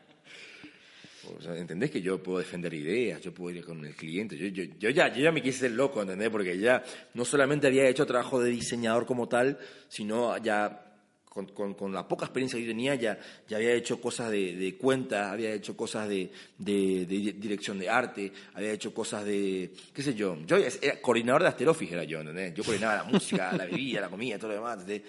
[1.38, 3.22] O sea, ¿Entendés que yo puedo defender ideas?
[3.22, 4.38] Yo puedo ir con el cliente.
[4.38, 6.30] Yo, yo, yo ya, yo ya me quise ser loco, ¿entendés?
[6.30, 10.94] Porque ya no solamente había hecho trabajo de diseñador como tal, sino ya
[11.34, 13.18] con, con, con, la poca experiencia que yo tenía, ya,
[13.48, 17.90] ya había hecho cosas de, de cuenta, había hecho cosas de, de, de, dirección de
[17.90, 22.20] arte, había hecho cosas de, qué sé yo, yo era coordinador de Asterofis, era yo,
[22.20, 22.54] ¿entendés?
[22.54, 25.02] Yo coordinaba la música, la bebida, la comida, todo lo demás, ¿entendés?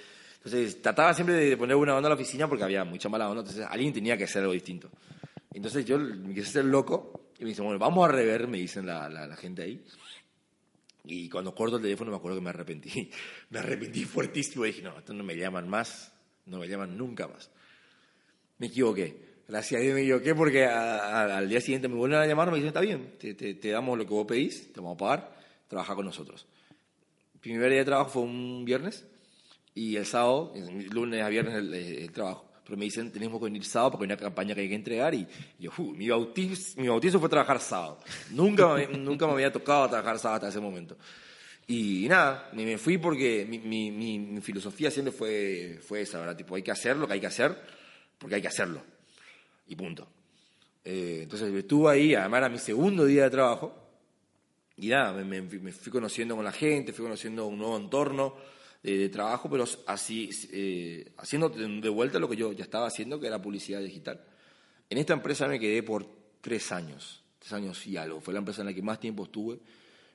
[0.44, 3.40] Entonces, trataba siempre de poner buena onda a la oficina porque había mucha mala onda,
[3.40, 4.90] entonces alguien tenía que hacer algo distinto.
[5.52, 8.86] Entonces yo me quise ser loco y me dicen, bueno, vamos a rever, me dicen
[8.86, 9.82] la, la, la gente ahí.
[11.04, 13.10] Y cuando corto el teléfono me acuerdo que me arrepentí.
[13.50, 16.14] Me arrepentí fuertísimo y dije, no, estos no me llaman más
[16.46, 17.50] no me llaman nunca más.
[18.58, 19.34] Me equivoqué.
[19.46, 22.48] Gracias a Dios me equivoqué porque a, a, al día siguiente me vuelven a llamar
[22.48, 24.94] y me dicen, está bien, te, te, te, damos lo que vos pedís, te vamos
[24.94, 25.36] a pagar,
[25.68, 26.46] trabaja con nosotros.
[27.34, 29.06] Mi primer día de trabajo fue un viernes
[29.74, 30.52] y el sábado,
[30.90, 32.54] lunes a viernes el, el trabajo.
[32.64, 35.14] Pero me dicen, tenemos que venir sábado porque hay una campaña que hay que entregar
[35.14, 35.26] y,
[35.58, 37.98] y yo, uh, mi, bautizo, mi bautizo fue trabajar sábado.
[38.30, 40.96] Nunca, nunca me había tocado trabajar sábado hasta ese momento.
[41.66, 46.36] Y nada, me fui porque mi, mi, mi, filosofía siempre fue, fue esa, ¿verdad?
[46.36, 47.54] Tipo, hay que hacer lo que hay que hacer
[48.18, 48.82] porque hay que hacerlo.
[49.66, 50.08] Y punto.
[50.84, 53.74] Eh, entonces estuve ahí, además era mi segundo día de trabajo.
[54.76, 58.36] Y nada, me, me, fui conociendo con la gente, fui conociendo un nuevo entorno
[58.84, 63.26] de, trabajo, pero así, eh, haciendo de vuelta lo que yo ya estaba haciendo, que
[63.26, 64.20] era publicidad digital.
[64.90, 66.06] En esta empresa me quedé por
[66.42, 68.20] tres años, tres años y algo.
[68.20, 69.58] Fue la empresa en la que más tiempo estuve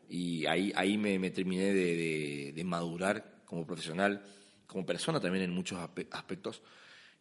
[0.08, 4.24] y ahí, ahí me, me terminé de, de, de, madurar como profesional,
[4.68, 5.80] como persona también en muchos
[6.12, 6.62] aspectos.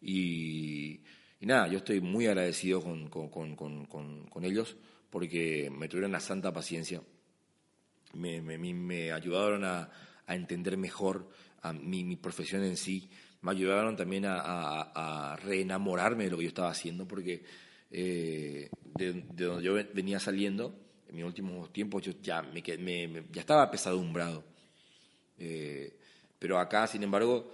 [0.02, 1.00] Y,
[1.40, 4.76] y nada, yo estoy muy agradecido con, con, con, con, ellos
[5.08, 7.02] porque me tuvieron la santa paciencia,
[8.12, 9.90] me, me, me ayudaron a,
[10.28, 11.28] a, entender mejor
[11.62, 13.10] a mi, mi, profesión en sí,
[13.40, 17.42] me ayudaron también a, reenamorarme de lo que yo estaba haciendo porque
[17.90, 20.74] eh, de, de donde yo venía saliendo,
[21.08, 24.44] en mis últimos tiempos yo ya, me, me, ya estaba pesadumbrado.
[25.38, 25.96] Eh,
[26.38, 27.50] pero acá, sin embargo,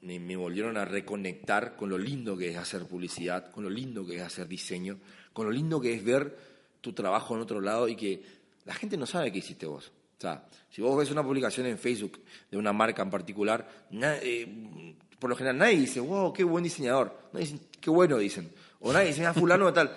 [0.00, 4.06] me, me, volvieron a reconectar con lo lindo que es hacer publicidad, con lo lindo
[4.06, 4.98] que es hacer diseño,
[5.32, 6.36] con lo lindo que es ver
[6.80, 8.22] tu trabajo en otro lado y que
[8.64, 9.92] la gente no sabe qué hiciste vos.
[10.22, 14.94] O sea, si vos ves una publicación en Facebook de una marca en particular, eh,
[15.18, 17.28] por lo general nadie dice, wow, qué buen diseñador.
[17.32, 18.52] No dicen, qué bueno, dicen.
[18.78, 19.90] O nadie dice, ah, fulano tal.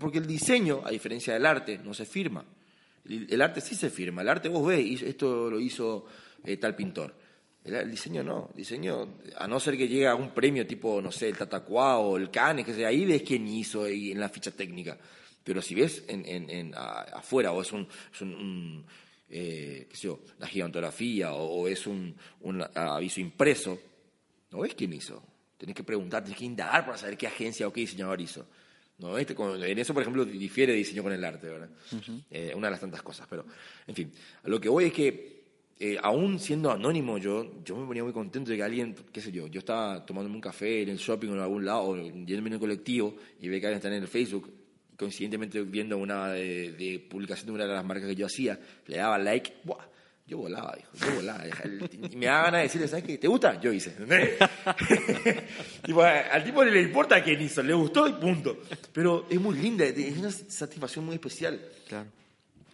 [0.00, 2.44] Porque, el diseño, a diferencia del arte, no se firma.
[3.08, 4.22] El, arte sí se firma.
[4.22, 6.06] El arte vos ves, esto lo hizo
[6.44, 7.14] eh, tal pintor.
[7.62, 8.48] El, diseño no.
[8.50, 11.98] El diseño, a no ser que llegue a un premio tipo, no sé, el Tatacuá
[11.98, 14.98] o el Cannes, que sea, ahí ves quién hizo en la ficha técnica.
[15.46, 17.86] Pero si ves en, en, afuera, o es un,
[19.28, 23.78] eh, qué sé yo, la gigantografía, o, o es un, un aviso impreso,
[24.50, 25.22] no ves quién hizo.
[25.56, 28.46] Tenés que preguntar, tenés que indagar para saber qué agencia o qué diseñador hizo.
[28.98, 29.18] ¿No?
[29.18, 31.68] Este, en eso, por ejemplo, difiere diseño con el arte, ¿verdad?
[32.30, 33.26] eh, una de las tantas cosas.
[33.28, 33.44] Pero,
[33.86, 34.12] en fin,
[34.42, 35.44] a lo que voy es que,
[35.78, 39.30] eh, aún siendo anónimo, yo, yo me ponía muy contento de que alguien, qué sé
[39.30, 42.48] yo, yo estaba tomándome un café en el shopping o en algún lado, o yéndome
[42.48, 44.50] en el colectivo y ve que alguien está en el Facebook,
[44.96, 48.96] coincidentemente viendo una de, de, publicación de una de las marcas que yo hacía, le
[48.96, 49.84] daba like, ¡buah!
[50.28, 51.44] Yo volaba, dijo, yo volaba.
[51.46, 53.16] Y me da ganas de decirle, ¿sabes qué?
[53.16, 53.60] ¿Te gusta?
[53.60, 53.92] Yo hice.
[55.84, 58.58] tipo, al tipo le importa quién hizo, le gustó y punto.
[58.92, 61.60] Pero es muy linda, es una satisfacción muy especial.
[61.86, 62.08] Claro.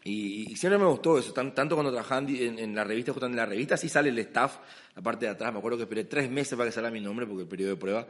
[0.04, 3.46] Y, y siempre me gustó eso, tanto cuando trabajaba en, en la revista, justamente en
[3.46, 4.56] la revista, sí sale el staff,
[4.96, 5.52] la parte de atrás.
[5.52, 7.76] Me acuerdo que esperé tres meses para que saliera mi nombre, porque el periodo de
[7.76, 8.06] prueba.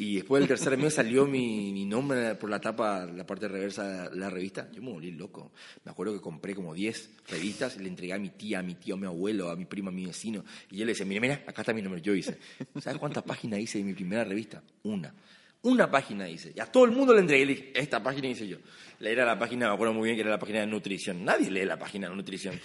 [0.00, 4.16] Y después del tercer mes salió mi, nombre por la tapa, la parte reversa de
[4.16, 4.70] la revista.
[4.72, 5.52] Yo me volví loco.
[5.84, 8.76] Me acuerdo que compré como 10 revistas y le entregué a mi tía, a mi
[8.76, 10.42] tío, a mi abuelo, a mi primo, a mi vecino.
[10.70, 12.00] Y yo le decía, mira, mira, acá está mi nombre.
[12.00, 12.38] Yo hice.
[12.80, 14.62] ¿Sabes cuántas páginas hice de mi primera revista?
[14.84, 15.14] Una.
[15.60, 16.54] Una página hice.
[16.56, 17.44] Y a todo el mundo le entregué.
[17.44, 18.56] Le dije, esta página hice yo.
[19.00, 21.22] Era la página, me acuerdo muy bien que era la página de nutrición.
[21.26, 22.58] Nadie lee la página de nutrición.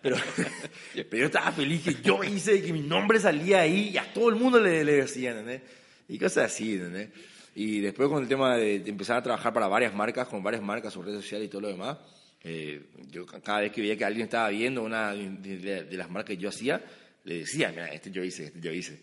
[0.00, 0.16] Pero,
[0.94, 4.30] pero yo estaba feliz que yo hice, que mi nombre salía ahí y a todo
[4.30, 5.60] el mundo le, le decía, ¿entendés?
[6.08, 7.10] Y cosas así, ¿entendés?
[7.54, 10.92] Y después con el tema de, empezar a trabajar para varias marcas, con varias marcas
[10.92, 11.98] sobre redes sociales y todo lo demás,
[12.44, 16.36] eh, yo cada vez que veía que alguien estaba viendo una de, de, las marcas
[16.36, 16.82] que yo hacía,
[17.24, 19.00] le decía, mira, este yo hice, este yo hice.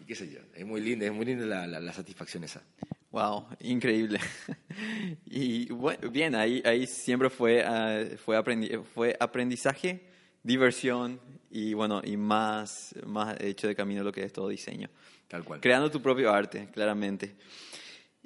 [0.00, 2.62] Y qué sé yo, es muy linda, es muy linda la, la, la satisfacción esa.
[3.10, 4.18] Wow, increíble.
[5.26, 10.02] y bueno, bien, ahí, ahí siempre fue, uh, fue, aprendi fue aprendizaje,
[10.42, 14.90] diversión y bueno, y más, más hecho de camino lo que es todo diseño.
[15.28, 15.60] Tal cual.
[15.60, 17.34] Creando tu propio arte, claramente.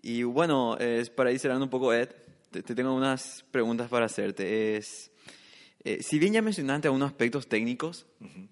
[0.02, 2.10] Y bueno, es para ir cerrando un poco, Ed,
[2.50, 4.76] te, te tengo unas preguntas para hacerte.
[4.76, 5.10] Es,
[5.84, 8.48] eh, si bien ya mencionaste algunos aspectos técnicos uh -huh.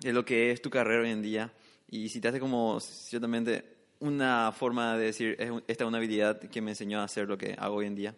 [0.00, 1.52] de lo que es tu carrera hoy en día,
[1.88, 3.64] y citaste como ciertamente
[3.98, 7.36] una forma de decir, es esta es una habilidad que me enseñó a hacer lo
[7.36, 8.14] que hago hoy en día.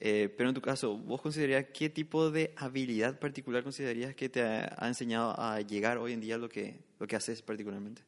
[0.00, 4.42] Eh, pero en tu caso, ¿vos considerarías qué tipo de habilidad particular considerarías que te
[4.42, 8.02] ha, ha enseñado a llegar hoy en día a lo que, lo que haces particularmente?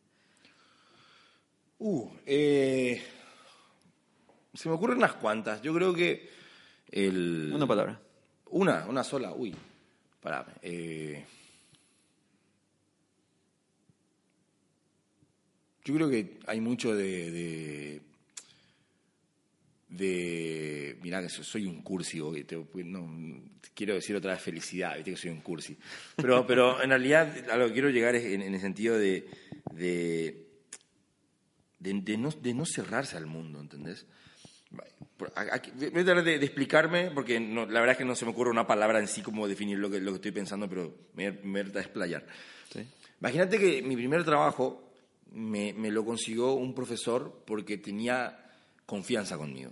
[1.79, 3.03] Uh, eh,
[4.55, 5.61] se me ocurren unas cuantas.
[5.63, 6.29] Yo creo que
[6.91, 7.53] el...
[7.55, 8.01] Una palabra.
[8.51, 9.33] Una, una sola.
[9.35, 9.55] Uy,
[10.21, 10.47] pará.
[10.63, 11.25] Eh,
[15.85, 17.31] yo creo que hay mucho de...
[17.31, 18.01] de
[19.89, 23.41] de mirá que so- soy un cursi te- no,
[23.73, 25.79] quiero decir otra vez felicidad viste que soy un cursi
[26.17, 29.27] pero pero en realidad a lo que quiero llegar es en, en el sentido de
[29.73, 30.46] de,
[31.93, 34.07] de, de no, de no cerrarse al mundo ¿entendés?
[35.37, 38.25] Aquí- voy a tratar de, de explicarme, porque no- la verdad es que no se
[38.25, 40.93] me ocurre una palabra en sí como definir lo que, lo que estoy pensando, pero
[41.15, 42.27] me, me voy a explayar.
[42.73, 42.81] Sí.
[43.21, 44.93] Imagínate que mi primer trabajo
[45.33, 48.39] me, me lo consiguió un profesor porque tenía
[48.85, 49.71] confianza conmigo.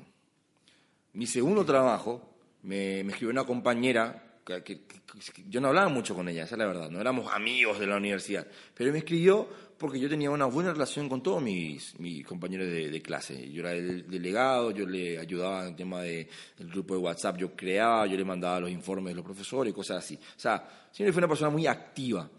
[1.12, 5.00] Mi segundo trabajo me, me escribió una compañera, que, que- que-
[5.32, 7.86] que yo no hablaba mucho con ella, esa es la verdad, no éramos amigos de
[7.86, 9.48] la universidad, pero me escribió
[9.78, 13.50] porque yo tenía una buena relación con todos mis, mis compañeros de, de clase.
[13.50, 17.36] Yo era el delegado, yo le ayudaba en el tema de- del grupo de WhatsApp,
[17.38, 20.14] yo creaba, yo le mandaba los informes de los profesores, cosas así.
[20.16, 22.30] O sea, siempre fui una persona muy activa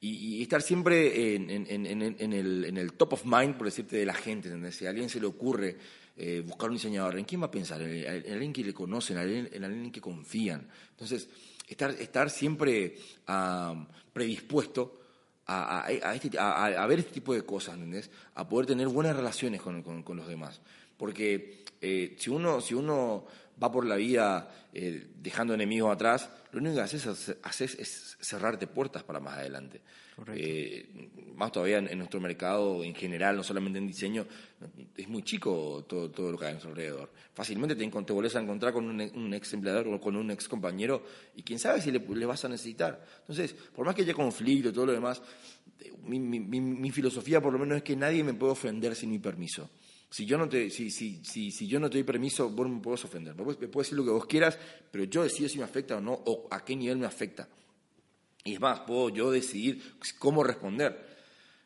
[0.00, 4.14] y, estar siempre en, en- el, en el top of mind, por decirte, de la
[4.14, 4.48] gente.
[4.48, 4.76] ¿entendés?
[4.76, 5.76] Si a alguien se le ocurre
[6.16, 7.82] eh, buscar un diseñador, ¿en quién va a pensar?
[7.82, 10.68] En, en- en alguien que le conocen, en alguien, en alguien que confían.
[10.92, 11.28] Entonces,
[11.68, 12.96] estar, estar siempre
[13.26, 14.99] ah, predispuesto
[15.50, 17.76] a, a- este- a- ver este tipo de cosas.
[18.34, 20.60] A poder tener buenas relaciones con, con- los demás.
[20.96, 23.24] Porque eh, si, uno, si uno
[23.62, 28.16] va por la vida eh, dejando enemigos atrás, lo único que haces, es- haces es
[28.20, 29.80] cerrarte puertas para más adelante.
[30.36, 30.88] Eh,
[31.36, 34.26] más todavía en, en nuestro mercado en general, no solamente en diseño,
[34.96, 37.10] es muy chico todo, todo lo que hay a nuestro alrededor.
[37.32, 40.46] Fácilmente te, te volvés a encontrar con un, un ex empleador o con un ex
[40.48, 41.02] compañero
[41.34, 43.04] y quién sabe si le, le vas a necesitar.
[43.20, 45.22] Entonces, por más que haya conflicto y todo lo demás,
[45.80, 48.94] eh, mi, mi- mi- mi filosofía por lo menos es que nadie me puede ofender
[48.94, 49.70] sin mi permiso.
[50.10, 52.74] Si yo no te, si, si, si, si yo no te doy permiso, vos no
[52.74, 53.34] me puedes ofender.
[53.36, 54.58] Me puedes, me puedes decir lo que vos quieras,
[54.90, 57.48] pero yo decido si me afecta o no, o a qué nivel me afecta.
[58.44, 61.08] Y es más, puedo yo decidir cómo responder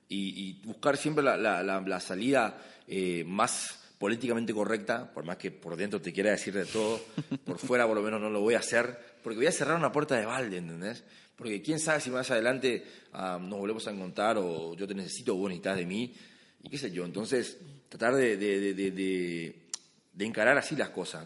[0.09, 5.37] y, y buscar siempre la, la- la- la salida eh, más políticamente correcta, por más
[5.37, 7.01] que por dentro te quiera decir de todo,
[7.45, 9.93] por fuera por lo menos no lo voy a hacer, porque voy a cerrar una
[9.93, 11.05] puerta de balde, ¿entendés?
[11.37, 15.35] Porque quién sabe si más adelante ah, nos volvemos a encontrar o yo te necesito
[15.35, 16.15] o vos necesitas de mí,
[16.63, 17.05] y qué sé yo.
[17.05, 17.59] Entonces,
[17.89, 21.25] tratar de, de- de- de- encarar así las cosas,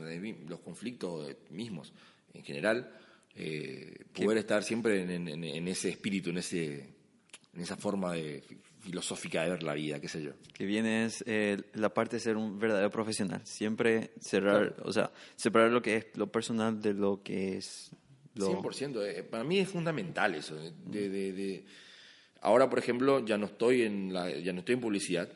[0.48, 1.92] los conflictos mismos
[2.34, 2.90] en general,
[3.38, 6.88] eh, poder estar siempre en, en- en ese espíritu, en, ese,
[7.54, 8.42] en esa forma de,
[8.80, 10.32] filosófica de ver la vida, qué sé yo.
[10.54, 13.40] Que viene es eh, la parte de ser un verdadero profesional.
[13.44, 17.90] Siempre cerrar, o sea, separar lo que es lo personal de lo que es
[18.34, 18.60] lo...
[18.62, 19.02] 100%.
[19.06, 20.54] eh, para mí es fundamental eso.
[20.56, 21.64] de- de- de-
[22.40, 25.28] Ahora, por ejemplo, ya no estoy en, la, ya no estoy en publicidad.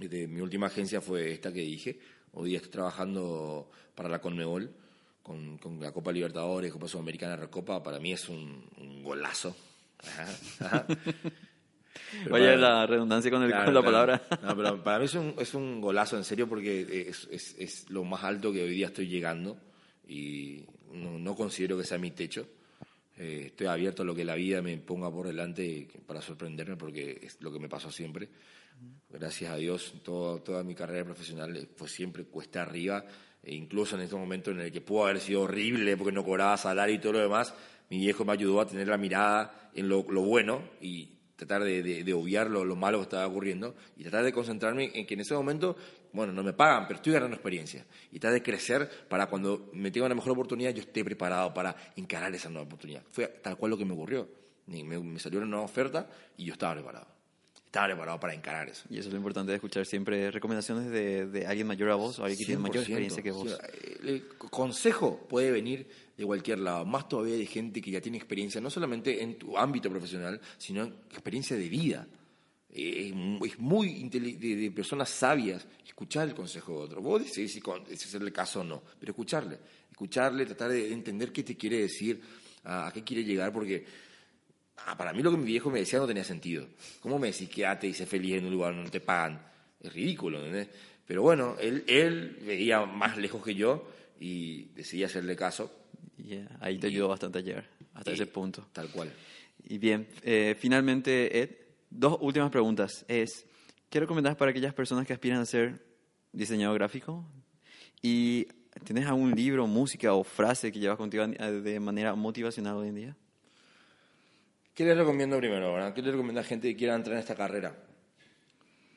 [0.00, 1.98] De- mi última agencia fue esta que dije.
[2.32, 4.74] Hoy día estoy trabajando para la Conmebol,
[5.22, 7.82] con, con la Copa Libertadores, Copa Sudamericana, Recopa.
[7.82, 9.54] Para mí es un, un golazo.
[9.98, 10.28] Ajá,
[10.60, 10.86] ajá.
[12.28, 14.20] Para- la redundancia con, el, Claro, con la claro.
[14.22, 14.42] palabra.
[14.42, 17.90] No, pero para mí es un, es un golazo, en serio, porque es, es, es
[17.90, 19.58] lo más alto que hoy día estoy llegando
[20.06, 22.46] y no, no considero que sea mi techo.
[23.16, 27.20] Eh, estoy abierto a lo que la vida me ponga por delante para sorprenderme, porque
[27.22, 28.28] es lo que me pasó siempre.
[29.10, 33.04] Gracias a Dios, todo- toda mi carrera profesional fue siempre cuesta arriba,
[33.42, 36.56] e incluso en este momento en el que pudo haber sido horrible porque no cobraba
[36.56, 37.54] salario y todo lo demás,
[37.90, 42.48] mi viejo me ayudó a tener la mirada en lo, bueno y tratar de, obviar
[42.48, 45.76] lo, lo malo que estaba ocurriendo y tratar de concentrarme en que en ese momento,
[46.12, 49.90] bueno, no me pagan, pero estoy ganando experiencia y tratar de crecer para cuando me
[49.90, 53.02] tenga una mejor oportunidad yo esté preparado para encarar esa nueva oportunidad.
[53.10, 54.28] Fue tal cual lo que me ocurrió.
[54.66, 57.21] Me salió una nueva oferta y yo estaba preparado.
[57.72, 58.84] Estaba preparado para encarar eso.
[58.90, 62.18] Y eso es lo importante de escuchar siempre recomendaciones de, de alguien mayor a vos
[62.18, 62.86] o alguien que tiene mayor 100%.
[62.86, 63.50] experiencia que vos.
[63.50, 63.66] O sea,
[64.04, 68.60] el consejo puede venir de cualquier lado, más todavía de gente que ya tiene experiencia,
[68.60, 72.06] no solamente en tu ámbito profesional, sino experiencia de vida.
[72.68, 74.20] Eh, Es mu- es muy de,
[74.56, 77.00] de personas sabias escuchar el consejo de otro.
[77.00, 79.58] Vos decís si con- si es el caso o no, pero escucharle,
[79.90, 82.20] escucharle, tratar de entender qué te quiere decir,
[82.64, 83.86] a, a qué quiere llegar, porque
[84.78, 86.66] Ah, para mí lo que mi viejo me decía no tenía sentido.
[87.00, 89.40] ¿Cómo me decís quédate y sé feliz en un lugar donde no te pagan?
[89.80, 90.68] Es ridículo, ¿entendés?
[91.06, 95.70] Pero bueno, él, él veía más lejos que yo y decidí hacerle caso.
[96.16, 98.66] Y eh, ahí te ayudó bastante a llegar hasta ese punto.
[98.72, 99.12] Tal cual.
[99.64, 101.50] Y bien, eh, finalmente, Ed,
[101.90, 103.04] dos últimas preguntas.
[103.08, 103.46] Es,
[103.90, 105.84] ¿qué recomendás para aquellas personas que aspiran a ser
[106.32, 107.24] diseñador gráfico?
[108.00, 108.46] ¿Y
[108.84, 113.16] tienes algún libro, música o frase que llevas contigo de manera motivacional hoy en día?
[114.74, 115.74] ¿Qué les recomiendo primero?
[115.74, 115.92] ¿verdad?
[115.92, 117.76] ¿Qué les recomiendo a gente que quiera entrar en esta carrera?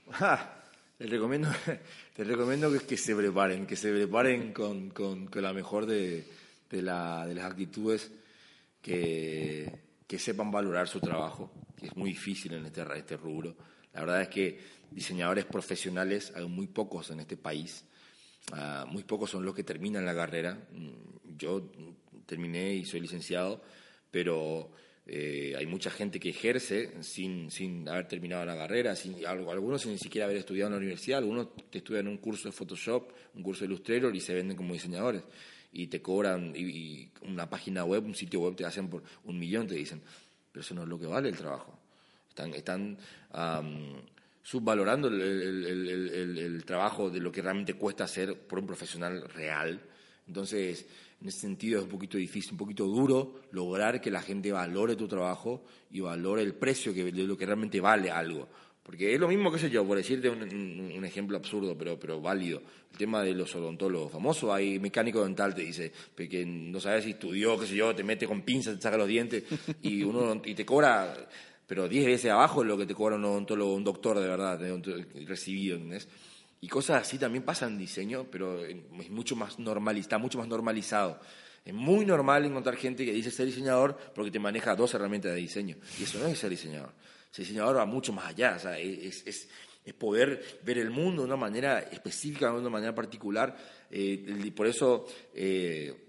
[1.00, 1.50] les recomiendo,
[2.18, 6.26] les recomiendo que, que, se preparen, que se preparen con, con, con la mejor de,
[6.70, 8.10] de, la, de, las actitudes,
[8.82, 9.70] que,
[10.08, 13.58] que, sepan valorar su trabajo, que es muy difícil en este, este rubro.
[13.94, 14.60] La verdad es que
[14.92, 17.84] diseñadores profesionales hay muy pocos en este país.
[18.54, 20.58] Uh, muy pocos son los que terminan la carrera.
[20.72, 21.70] Mm, yo
[22.26, 23.62] terminé y soy licenciado,
[24.12, 24.72] pero
[25.08, 29.92] eh, hay mucha gente que ejerce sin, sin haber terminado la carrera, sin, algunos sin
[29.92, 33.44] ni siquiera haber estudiado en la universidad, algunos te estudian un curso de Photoshop, un
[33.44, 35.22] curso de Illustrator y se venden como diseñadores.
[35.72, 39.68] Y te cobran, y, una página web, un sitio web te hacen por un millón,
[39.68, 40.02] te dicen.
[40.52, 41.78] Pero eso no es lo que vale el trabajo.
[42.30, 42.98] Están, están
[44.42, 49.80] subvalorando el, el, trabajo de lo que realmente cuesta ser por un profesional real.
[50.28, 50.88] Entonces,
[51.26, 54.96] en ese sentido es un poquito difícil, un poquito duro lograr que la gente valore
[54.96, 58.48] tu trabajo y valore el precio que, de lo que realmente vale algo.
[58.84, 62.62] Porque es lo mismo, que sé yo, por decirte un, ejemplo absurdo, pero, pero válido.
[62.92, 67.12] El tema de los odontólogos famosos, hay mecánico dental, te dice, que no sabes si
[67.12, 69.46] estudió, qué sé yo, te mete con pinzas, te saca los dientes
[69.82, 71.28] y, uno, y te cobra,
[71.66, 74.62] pero 10 veces abajo de lo que te cobra un odontólogo, un doctor de verdad,
[75.26, 76.08] recibido, ¿entendés?
[76.66, 80.48] Y cosas así también pasan en diseño, pero es mucho más normal, está mucho más
[80.48, 81.20] normalizado.
[81.64, 85.38] Es muy normal encontrar gente que dice ser diseñador porque te maneja dos herramientas de
[85.38, 85.78] diseño.
[86.00, 86.92] Y eso no es ser diseñador.
[87.30, 88.58] Ser diseñador va mucho más allá.
[88.80, 89.48] Es, es,
[89.86, 93.56] es poder ver el mundo de una manera específica, de una manera particular.
[93.92, 95.06] Eh, por eso
[95.36, 96.05] eh,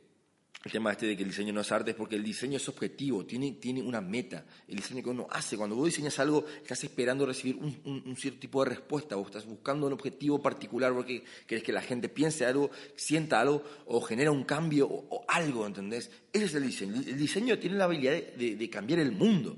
[0.67, 2.69] el tema este de que el diseño no es arte es porque el diseño es
[2.69, 4.45] objetivo, tiene, tiene una meta.
[4.67, 8.65] El diseño que uno hace, cuando vos diseñas algo, estás esperando recibir un, cierto tipo
[8.65, 12.71] de respuesta, vos estás buscando un objetivo particular porque querés que la gente piense algo,
[12.97, 16.11] sienta algo o genera un cambio o, algo, ¿entendés?
[16.33, 16.97] Ese es el diseño.
[16.97, 19.57] El diseño tiene la habilidad de, cambiar el mundo.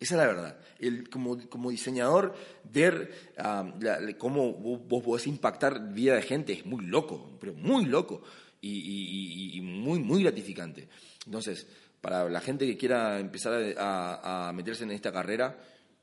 [0.00, 0.58] Esa es la verdad.
[0.78, 2.34] El, como, como diseñador,
[2.64, 3.70] ver ah,
[4.18, 8.22] cómo vos, vos podés impactar vida de gente es muy loco, pero muy loco
[8.60, 10.88] y, muy, muy gratificante.
[11.24, 11.66] Entonces,
[12.00, 15.56] para la gente que quiera empezar a, meterse en esta carrera,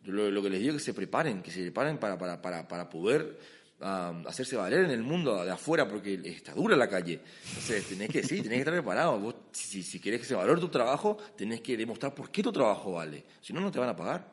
[0.05, 2.89] lo, que les digo es que se preparen, que se preparen para, para, para, para
[2.89, 3.37] poder
[3.79, 7.19] hacerse valer en el mundo de afuera, porque está dura la calle.
[7.47, 9.19] Entonces, tenés que, sí, tenés que estar preparado.
[9.19, 12.51] Vos, si, si querés que se valore tu trabajo, tenés que demostrar por qué tu
[12.51, 13.25] trabajo vale.
[13.41, 14.31] Si no, no te van a pagar.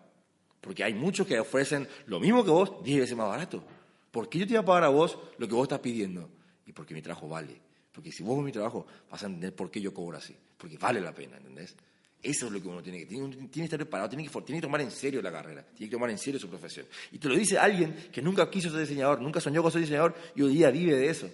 [0.60, 3.64] Porque hay muchos que ofrecen lo mismo que vos, 10 veces más barato.
[4.10, 6.28] ¿Por qué yo te voy a pagar a vos lo que vos estás pidiendo?
[6.66, 7.60] Y porque mi trabajo vale.
[7.92, 10.34] Porque si vos ves mi trabajo, vas a entender por qué yo cobro así.
[10.56, 11.74] Porque vale la pena, ¿entendés?
[12.22, 14.60] Eso es lo que uno tiene que tiene, tiene que estar preparado, tiene que, tiene
[14.60, 16.86] que tomar en serio la carrera, tiene que tomar en serio su profesión.
[17.12, 20.14] Y te lo dice alguien que nunca quiso ser diseñador, nunca soñó con ser diseñador
[20.34, 21.30] y hoy día vive de eso.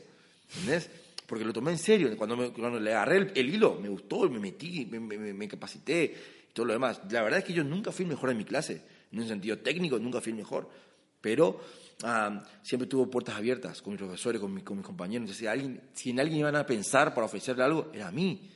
[0.55, 0.89] ¿Entendés?
[1.27, 2.17] Porque lo tomé en serio.
[2.17, 6.15] Cuando, me, cuando le agarré el, hilo, me gustó, me metí, me, me, me, capacité
[6.53, 7.01] todo lo demás.
[7.11, 8.81] La verdad es que yo nunca fui el mejor en mi clase.
[9.11, 10.71] En un sentido técnico, nunca fui el mejor.
[11.27, 11.59] Pero
[12.63, 15.23] siempre tuvo puertas abiertas con mis profesores, con, mis compañeros.
[15.23, 18.49] Entonces, si, alguien, si en alguien iban a pensar para ofrecerle algo, era a mí.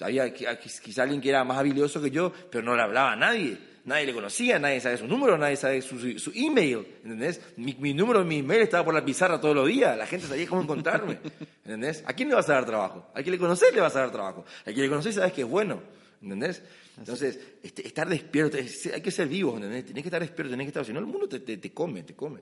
[0.00, 3.56] Había quizá alguien que era más habilidoso que yo, pero no le hablaba a nadie.
[3.86, 7.40] Nadie le conocía, nadie sabe su número, nadie sabe su, su email, ¿entendés?
[7.56, 10.46] Mi, mi, número, mi email estaba por la pizarra todos los días, la gente sabía
[10.46, 11.20] cómo encontrarme,
[11.64, 12.04] ¿entendés?
[12.06, 13.10] ¿A quién le vas a dar trabajo?
[13.14, 14.44] Al que le conoces le vas a dar trabajo.
[14.66, 15.80] Al que le conoces sabes que es bueno,
[16.20, 16.62] ¿entendés?
[17.00, 19.86] Entonces, este, estar despierto, hay que ser vivo, ¿entendés?
[19.86, 22.02] Tenés que estar despierto, tenés que estar, si no el mundo te, te, te come,
[22.02, 22.40] te come.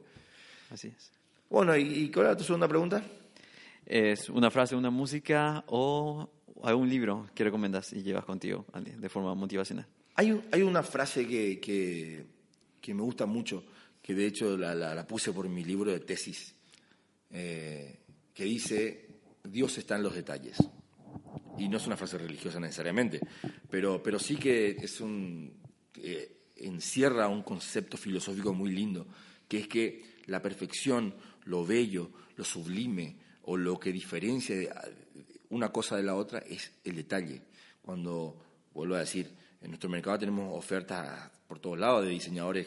[0.70, 1.12] Así es.
[1.48, 3.02] Bueno, ¿y, cuál era tu segunda pregunta?
[3.86, 6.28] Es una frase, una música o
[6.64, 9.86] algún libro que recomiendas y llevas contigo de forma motivacional.
[10.16, 12.26] Hay, hay una frase que, que,
[12.80, 13.64] que, me gusta mucho,
[14.02, 16.52] que de hecho la, la, puse por mi libro de tesis,
[17.30, 18.00] eh,
[18.34, 19.06] que dice,
[19.44, 20.58] Dios está en los detalles.
[21.58, 23.20] Y no es una frase religiosa necesariamente,
[23.70, 25.52] pero, pero sí que es un,
[25.96, 29.06] eh, encierra un concepto filosófico muy lindo,
[29.48, 34.54] que es que la perfección, lo bello, lo sublime o lo que diferencia
[35.50, 37.42] una cosa de la otra es el detalle.
[37.82, 38.36] Cuando,
[38.74, 39.30] vuelvo a decir,
[39.60, 42.66] en nuestro mercado tenemos ofertas por todos lados de diseñadores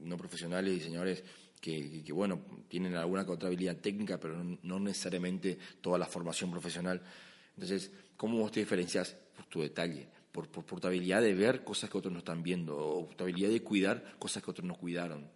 [0.00, 1.22] no profesionales, diseñadores
[1.60, 7.02] que, bueno, tienen alguna habilidad técnica, pero no, necesariamente toda la formación profesional.
[7.54, 9.16] Entonces, ¿cómo vos te diferencias?
[9.34, 12.42] Por tu detalle, por, por, por tu habilidad de ver cosas que otros no están
[12.42, 15.26] viendo, o tu habilidad de cuidar cosas que otros no cuidaron.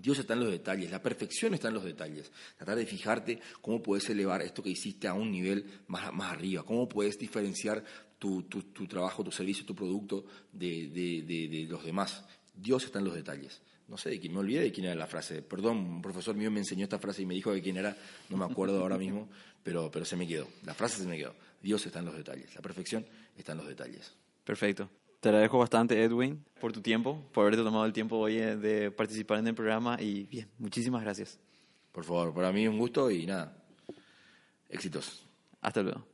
[0.00, 2.32] Dios está en los detalles, la perfección está en los detalles.
[2.56, 6.62] Tratar de fijarte cómo puedes elevar esto que hiciste a un nivel más, más arriba,
[6.62, 7.84] cómo puedes diferenciar
[8.18, 12.24] tu, tu, trabajo, tu servicio, tu producto de, de, de, los demás.
[12.54, 13.60] Dios está en los detalles.
[13.86, 15.42] No sé de quién, me olvidé de quién era la frase.
[15.42, 17.94] Perdón, un profesor mío me enseñó esta frase y me dijo de quién era,
[18.30, 19.28] no me acuerdo ahora mismo,
[19.62, 20.48] pero, pero se me quedó.
[20.64, 21.34] La frase se me quedó.
[21.64, 22.54] Dios está en los detalles.
[22.54, 23.06] La perfección
[23.36, 24.14] está en los detalles.
[24.44, 24.90] Perfecto.
[25.18, 28.90] Te agradezco bastante, Edwin, por tu tiempo, por haberte tomado el tiempo hoy eh, de
[28.90, 31.40] participar en el programa y bien, muchísimas gracias.
[31.90, 33.56] Por favor, para mí un gusto y nada,
[34.68, 35.26] éxitos.
[35.62, 36.13] Hasta luego.